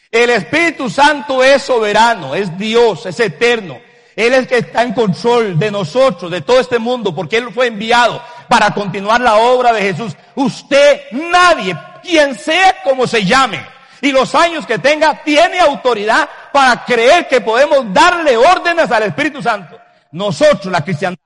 [0.10, 3.80] El Espíritu Santo es soberano, es Dios, es eterno.
[4.16, 7.52] Él es el que está en control de nosotros, de todo este mundo, porque Él
[7.54, 8.22] fue enviado
[8.52, 10.14] para continuar la obra de Jesús.
[10.36, 11.74] Usted, nadie,
[12.04, 13.66] quien sea como se llame,
[14.02, 19.41] y los años que tenga, tiene autoridad para creer que podemos darle órdenes al Espíritu
[19.41, 19.80] Santo.
[20.12, 21.22] Nosotros, la cristiandad,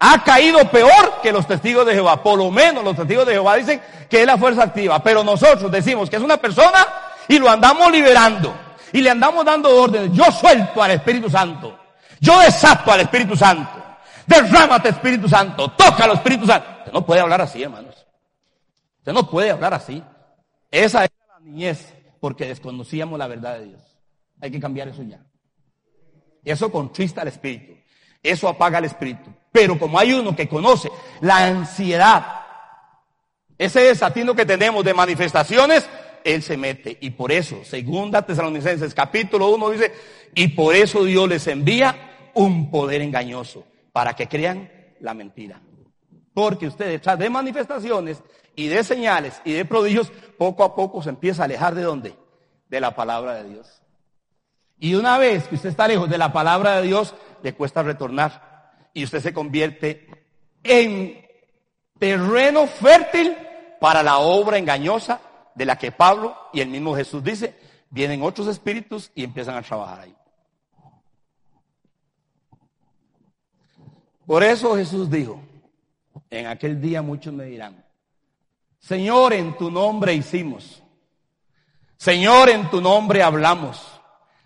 [0.00, 2.20] ha caído peor que los testigos de Jehová.
[2.20, 5.00] Por lo menos los testigos de Jehová dicen que es la fuerza activa.
[5.04, 6.84] Pero nosotros decimos que es una persona
[7.28, 8.52] y lo andamos liberando.
[8.92, 10.10] Y le andamos dando órdenes.
[10.14, 11.78] Yo suelto al Espíritu Santo.
[12.18, 13.79] Yo desato al Espíritu Santo.
[14.30, 15.72] Derrámate Espíritu Santo.
[15.72, 16.68] Toca al Espíritu Santo.
[16.78, 18.06] Usted no puede hablar así, hermanos.
[18.98, 20.02] Usted no puede hablar así.
[20.70, 23.82] Esa es la niñez porque desconocíamos la verdad de Dios.
[24.40, 25.20] Hay que cambiar eso ya.
[26.44, 27.74] Eso contrista al Espíritu.
[28.22, 29.34] Eso apaga el Espíritu.
[29.50, 30.90] Pero como hay uno que conoce
[31.22, 32.40] la ansiedad,
[33.58, 35.88] ese desatino que tenemos de manifestaciones,
[36.22, 36.96] él se mete.
[37.00, 39.92] Y por eso, segunda Tesalonicenses capítulo 1 dice,
[40.36, 44.70] y por eso Dios les envía un poder engañoso, para que crean
[45.00, 45.60] la mentira.
[46.34, 48.22] Porque usted detrás de manifestaciones
[48.54, 52.16] y de señales y de prodigios, poco a poco se empieza a alejar de dónde?
[52.68, 53.82] De la palabra de Dios.
[54.78, 58.78] Y una vez que usted está lejos de la palabra de Dios, le cuesta retornar
[58.94, 60.08] y usted se convierte
[60.62, 61.26] en
[61.98, 63.36] terreno fértil
[63.80, 65.20] para la obra engañosa
[65.54, 67.54] de la que Pablo y el mismo Jesús dice,
[67.90, 70.16] vienen otros espíritus y empiezan a trabajar ahí.
[74.30, 75.40] Por eso Jesús dijo,
[76.30, 77.84] en aquel día muchos me dirán,
[78.78, 80.84] Señor, en tu nombre hicimos,
[81.96, 83.84] Señor, en tu nombre hablamos,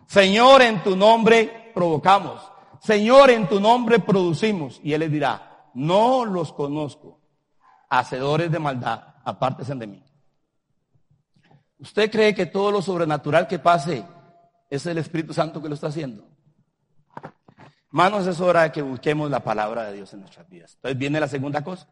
[0.07, 2.41] Señor, en tu nombre provocamos,
[2.81, 4.81] Señor, en tu nombre producimos.
[4.83, 7.21] Y él les dirá, no los conozco,
[7.91, 10.03] hacedores de maldad, apártense de mí.
[11.79, 14.03] ¿Usted cree que todo lo sobrenatural que pase
[14.71, 16.34] es el Espíritu Santo que lo está haciendo?
[17.95, 20.75] Manos, es hora de que busquemos la palabra de Dios en nuestras vidas.
[20.75, 21.87] Entonces viene la segunda cosa.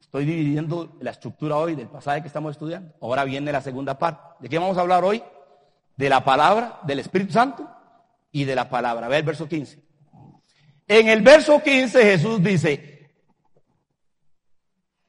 [0.00, 2.94] Estoy dividiendo la estructura hoy del pasaje que estamos estudiando.
[3.00, 4.22] Ahora viene la segunda parte.
[4.38, 5.20] ¿De qué vamos a hablar hoy?
[5.96, 7.68] De la palabra del Espíritu Santo
[8.30, 9.08] y de la palabra.
[9.08, 9.82] Ve el verso 15.
[10.86, 13.10] En el verso 15 Jesús dice,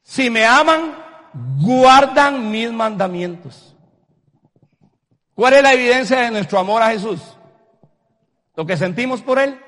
[0.02, 0.96] si me aman,
[1.60, 3.76] guardan mis mandamientos.
[5.36, 7.22] ¿Cuál es la evidencia de nuestro amor a Jesús?
[8.56, 9.60] Lo que sentimos por Él.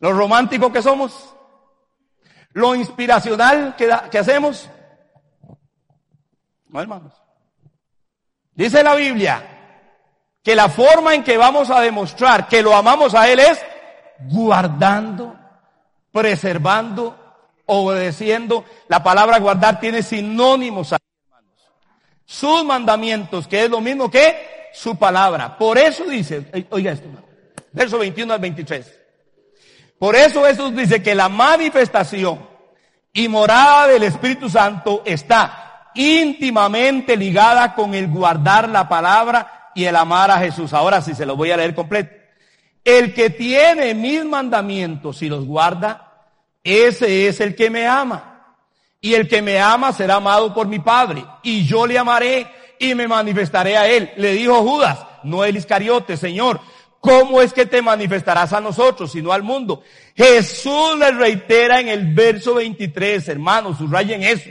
[0.00, 1.34] Lo romántico que somos.
[2.52, 4.68] Lo inspiracional que, que hacemos.
[6.68, 7.12] No, hermanos.
[8.54, 9.50] Dice la Biblia
[10.42, 13.64] que la forma en que vamos a demostrar que lo amamos a Él es
[14.18, 15.36] Guardando,
[16.12, 17.18] preservando,
[17.66, 18.64] obedeciendo.
[18.88, 21.58] La palabra guardar tiene sinónimos, hermanos.
[22.24, 25.56] Sus mandamientos, que es lo mismo que su palabra.
[25.56, 27.08] Por eso dice, oiga esto,
[27.72, 29.00] verso 21 al 23.
[29.98, 32.46] Por eso Jesús dice que la manifestación
[33.12, 39.94] y morada del Espíritu Santo está íntimamente ligada con el guardar la palabra y el
[39.94, 40.72] amar a Jesús.
[40.72, 42.10] Ahora sí se lo voy a leer completo.
[42.84, 46.12] El que tiene mis mandamientos y los guarda,
[46.62, 48.56] ese es el que me ama.
[49.00, 51.24] Y el que me ama será amado por mi Padre.
[51.42, 52.46] Y yo le amaré
[52.90, 54.12] y me manifestaré a él.
[54.16, 56.60] Le dijo Judas, no el Iscariote, Señor,
[57.04, 59.82] ¿Cómo es que te manifestarás a nosotros, sino al mundo?
[60.16, 64.48] Jesús le reitera en el verso 23, hermanos, subrayen eso.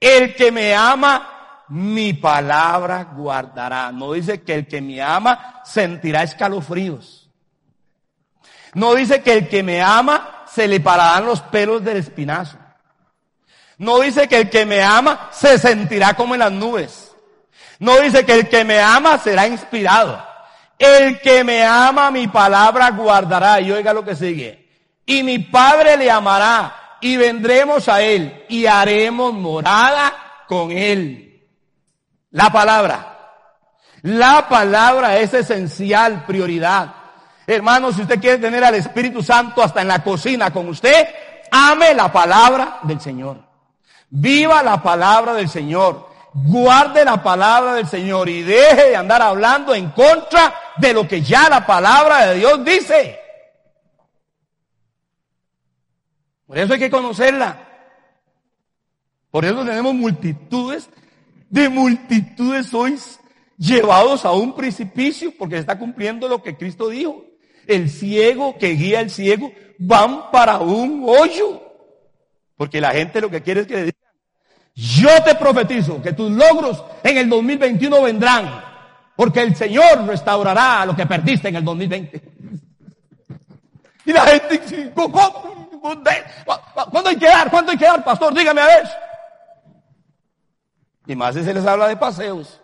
[0.00, 3.92] El que me ama, mi palabra guardará.
[3.92, 7.30] No dice que el que me ama sentirá escalofríos.
[8.74, 12.58] No dice que el que me ama se le pararán los pelos del espinazo.
[13.80, 17.16] No dice que el que me ama se sentirá como en las nubes.
[17.78, 20.22] No dice que el que me ama será inspirado.
[20.78, 23.58] El que me ama mi palabra guardará.
[23.58, 24.68] Y oiga lo que sigue.
[25.06, 30.12] Y mi Padre le amará y vendremos a él y haremos morada
[30.46, 31.48] con él.
[32.32, 33.18] La palabra.
[34.02, 36.94] La palabra es esencial, prioridad.
[37.46, 41.08] Hermano, si usted quiere tener al Espíritu Santo hasta en la cocina con usted,
[41.50, 43.49] ame la palabra del Señor.
[44.10, 49.74] Viva la palabra del Señor guarde la palabra del Señor y deje de andar hablando
[49.74, 53.18] en contra de lo que ya la palabra de Dios dice.
[56.46, 57.66] Por eso hay que conocerla.
[59.30, 60.90] Por eso tenemos multitudes
[61.48, 63.20] de multitudes sois
[63.56, 67.24] llevados a un precipicio porque se está cumpliendo lo que Cristo dijo.
[67.66, 71.69] El ciego que guía al ciego van para un hoyo.
[72.60, 73.96] Porque la gente lo que quiere es que le diga
[74.74, 78.62] yo te profetizo que tus logros en el 2021 vendrán,
[79.16, 82.22] porque el Señor restaurará lo que perdiste en el 2020.
[84.04, 86.10] Y la gente, ¿cuándo
[87.08, 87.50] hay que dar?
[87.50, 88.34] ¿Cuándo hay que dar, pastor?
[88.34, 88.88] Dígame a ver.
[91.06, 92.60] Y más si se les habla de paseos.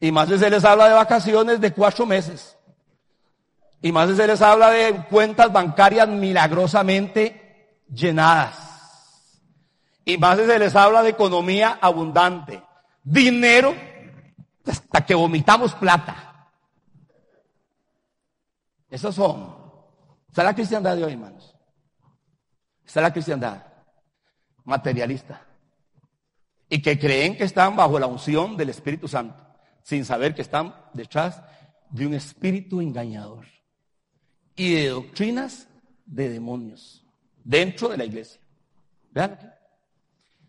[0.00, 2.58] Y más si se les habla de vacaciones de cuatro meses.
[3.80, 7.43] Y más si se les habla de cuentas bancarias milagrosamente
[7.88, 9.40] llenadas.
[10.04, 12.62] Y más se les habla de economía abundante.
[13.02, 13.74] Dinero
[14.66, 16.50] hasta que vomitamos plata.
[18.90, 19.56] Esos son.
[20.30, 21.54] Esa es la cristiandad de hoy, hermanos.
[22.84, 23.66] Esa es la cristiandad
[24.64, 25.46] materialista.
[26.68, 29.44] Y que creen que están bajo la unción del Espíritu Santo,
[29.82, 31.42] sin saber que están detrás
[31.90, 33.46] de un espíritu engañador
[34.56, 35.68] y de doctrinas
[36.06, 37.03] de demonios
[37.44, 38.40] dentro de la iglesia.
[39.12, 39.46] Vean aquí.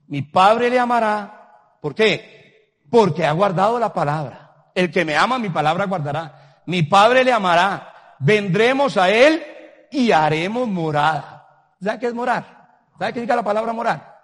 [0.07, 1.77] Mi Padre le amará.
[1.81, 2.79] ¿Por qué?
[2.89, 4.71] Porque ha guardado la palabra.
[4.73, 6.61] El que me ama, mi palabra guardará.
[6.65, 8.15] Mi Padre le amará.
[8.19, 9.43] Vendremos a Él
[9.91, 11.47] y haremos morada.
[11.81, 12.43] ¿Sabe qué es morar?
[12.97, 14.15] ¿Sabe qué significa la palabra morar?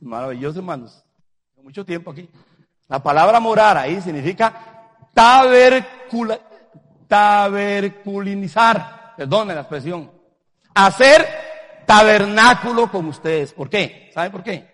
[0.00, 1.04] Maravilloso, hermanos.
[1.62, 2.28] Mucho tiempo aquí.
[2.88, 4.88] La palabra morar ahí significa
[7.08, 9.14] taberculinizar.
[9.16, 10.10] Perdone la expresión.
[10.74, 11.39] Hacer
[11.90, 13.52] tabernáculo con ustedes.
[13.52, 14.10] ¿Por qué?
[14.14, 14.68] ¿Saben por qué?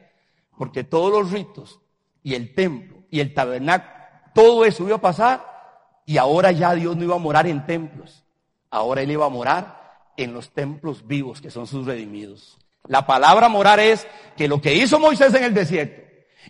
[0.59, 1.81] Porque todos los ritos
[2.23, 3.91] y el templo y el tabernáculo,
[4.35, 8.23] todo eso iba a pasar y ahora ya Dios no iba a morar en templos.
[8.71, 12.59] Ahora Él iba a morar en los templos vivos que son sus redimidos.
[12.87, 14.07] La palabra morar es
[14.37, 16.03] que lo que hizo Moisés en el desierto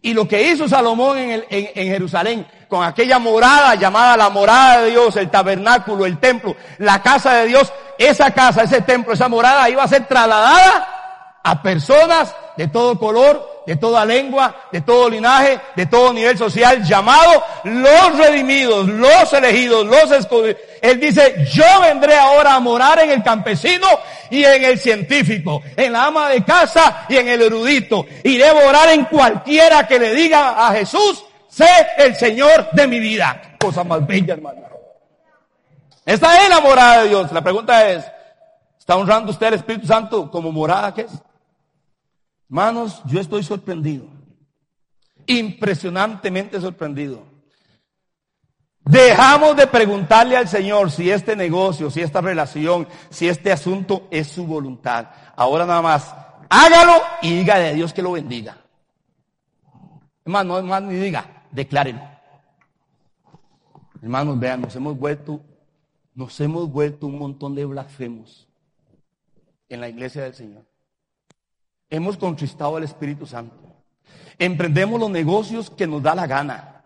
[0.02, 4.90] y lo que hizo Salomón en, en, Jerusalén con aquella morada llamada la morada de
[4.90, 9.68] Dios, el tabernáculo, el templo, la casa de Dios, esa casa, ese templo, esa morada
[9.68, 10.97] iba a ser trasladada
[11.42, 16.82] a personas de todo color, de toda lengua, de todo linaje, de todo nivel social,
[16.82, 20.57] llamado los redimidos, los elegidos, los escogidos.
[20.82, 23.86] Él dice, yo vendré ahora a morar en el campesino
[24.28, 28.07] y en el científico, en la ama de casa y en el erudito.
[28.24, 31.68] Iré a morar en cualquiera que le diga a Jesús, sé
[31.99, 33.40] el Señor de mi vida.
[33.61, 34.76] Cosa más bella, hermano.
[36.07, 37.32] Esta es la morada de Dios.
[37.32, 38.04] La pregunta es,
[38.78, 41.12] ¿está honrando usted el Espíritu Santo como morada que es?
[42.48, 44.07] Hermanos, yo estoy sorprendido.
[45.26, 47.24] Impresionantemente sorprendido.
[48.82, 54.28] Dejamos de preguntarle al Señor si este negocio, si esta relación, si este asunto es
[54.28, 55.09] su voluntad.
[55.34, 56.14] Ahora nada más,
[56.48, 58.59] hágalo y diga de Dios que lo bendiga.
[60.24, 62.09] Hermano, no más ni diga, declárenlo.
[64.00, 65.40] Hermanos, vean, nos hemos vuelto
[66.16, 68.48] nos hemos vuelto un montón de blasfemos
[69.68, 70.64] en la iglesia del Señor.
[71.90, 73.54] Hemos contristado al Espíritu Santo.
[74.38, 76.82] Emprendemos los negocios que nos da la gana.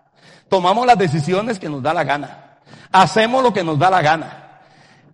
[0.48, 2.58] Tomamos las decisiones que nos da la gana.
[2.90, 4.60] Hacemos lo que nos da la gana.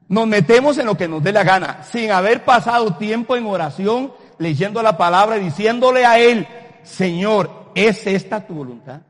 [0.09, 4.15] Nos metemos en lo que nos dé la gana, sin haber pasado tiempo en oración,
[4.39, 6.49] leyendo la palabra y diciéndole a Él,
[6.85, 9.03] Señor, ¿es esta tu voluntad?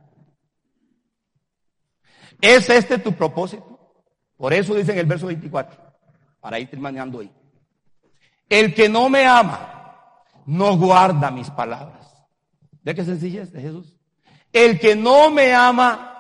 [2.41, 3.66] ¿Es este tu propósito?
[4.37, 5.81] Por eso dice en el verso 24,
[6.41, 7.31] para ir terminando hoy.
[8.49, 12.07] El que no me ama, no guarda mis palabras.
[12.83, 13.97] ¿Ve qué sencilla es de Jesús?
[14.53, 16.17] El que no me ama,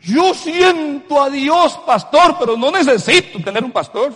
[0.00, 4.14] yo siento a Dios pastor, pero no necesito tener un pastor.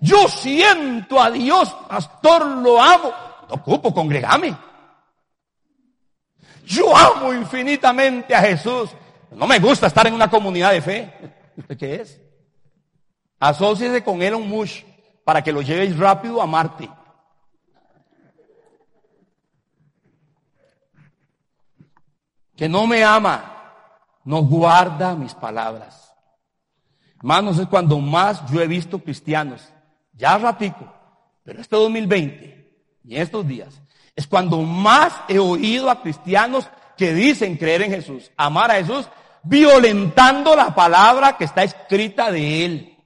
[0.00, 3.12] Yo siento a Dios pastor, lo amo.
[3.48, 4.54] Ocupo, congregame.
[6.66, 8.90] Yo amo infinitamente a Jesús.
[9.30, 11.39] No me gusta estar en una comunidad de fe.
[11.56, 12.20] ¿Usted qué es?
[13.38, 14.84] Asociese con Elon Musk
[15.24, 16.88] para que lo llevéis rápido a Marte.
[22.56, 23.72] Que no me ama,
[24.24, 26.14] no guarda mis palabras.
[27.16, 29.72] Hermanos, es cuando más yo he visto cristianos,
[30.14, 30.92] ya ratico,
[31.42, 32.60] pero este 2020
[33.04, 33.80] y estos días,
[34.16, 39.08] es cuando más he oído a cristianos que dicen creer en Jesús, amar a Jesús,
[39.42, 42.96] violentando la palabra que está escrita de él.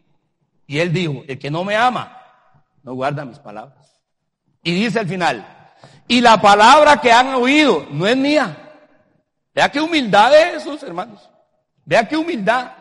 [0.67, 2.19] Y él dijo, el que no me ama,
[2.83, 4.01] no guarda mis palabras.
[4.63, 5.47] Y dice al final,
[6.09, 8.57] y la palabra que han oído no es mía.
[9.55, 11.29] Vea qué humildad de Jesús, hermanos.
[11.85, 12.73] Vea qué humildad.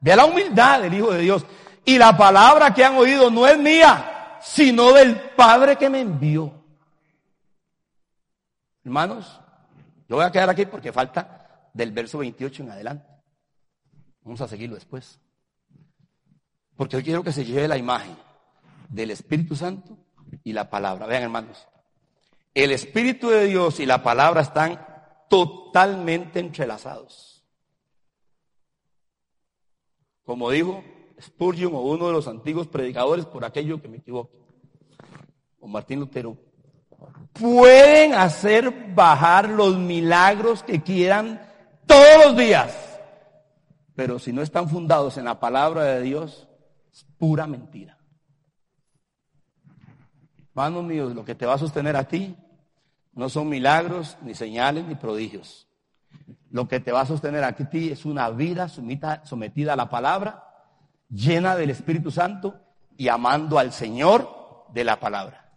[0.00, 1.46] Vea la humildad del Hijo de Dios.
[1.84, 6.52] Y la palabra que han oído no es mía, sino del Padre que me envió.
[8.84, 9.40] Hermanos,
[10.08, 11.41] yo voy a quedar aquí porque falta
[11.72, 13.06] del verso 28 en adelante.
[14.24, 15.18] Vamos a seguirlo después.
[16.76, 18.16] Porque hoy quiero que se lleve la imagen
[18.88, 19.96] del Espíritu Santo
[20.44, 21.06] y la palabra.
[21.06, 21.66] Vean hermanos,
[22.54, 24.84] el Espíritu de Dios y la palabra están
[25.28, 27.44] totalmente entrelazados.
[30.24, 30.84] Como dijo
[31.20, 34.30] Spurgeon o uno de los antiguos predicadores, por aquello que me equivoco,
[35.60, 36.36] o Martín Lutero,
[37.32, 41.40] pueden hacer bajar los milagros que quieran
[41.86, 43.00] todos los días.
[43.94, 46.48] Pero si no están fundados en la palabra de Dios,
[46.92, 47.98] es pura mentira.
[50.50, 52.36] Hermanos míos, lo que te va a sostener a ti
[53.14, 55.68] no son milagros, ni señales, ni prodigios.
[56.50, 60.44] Lo que te va a sostener a ti es una vida sometida a la palabra,
[61.08, 62.54] llena del Espíritu Santo
[62.96, 65.52] y amando al Señor de la palabra.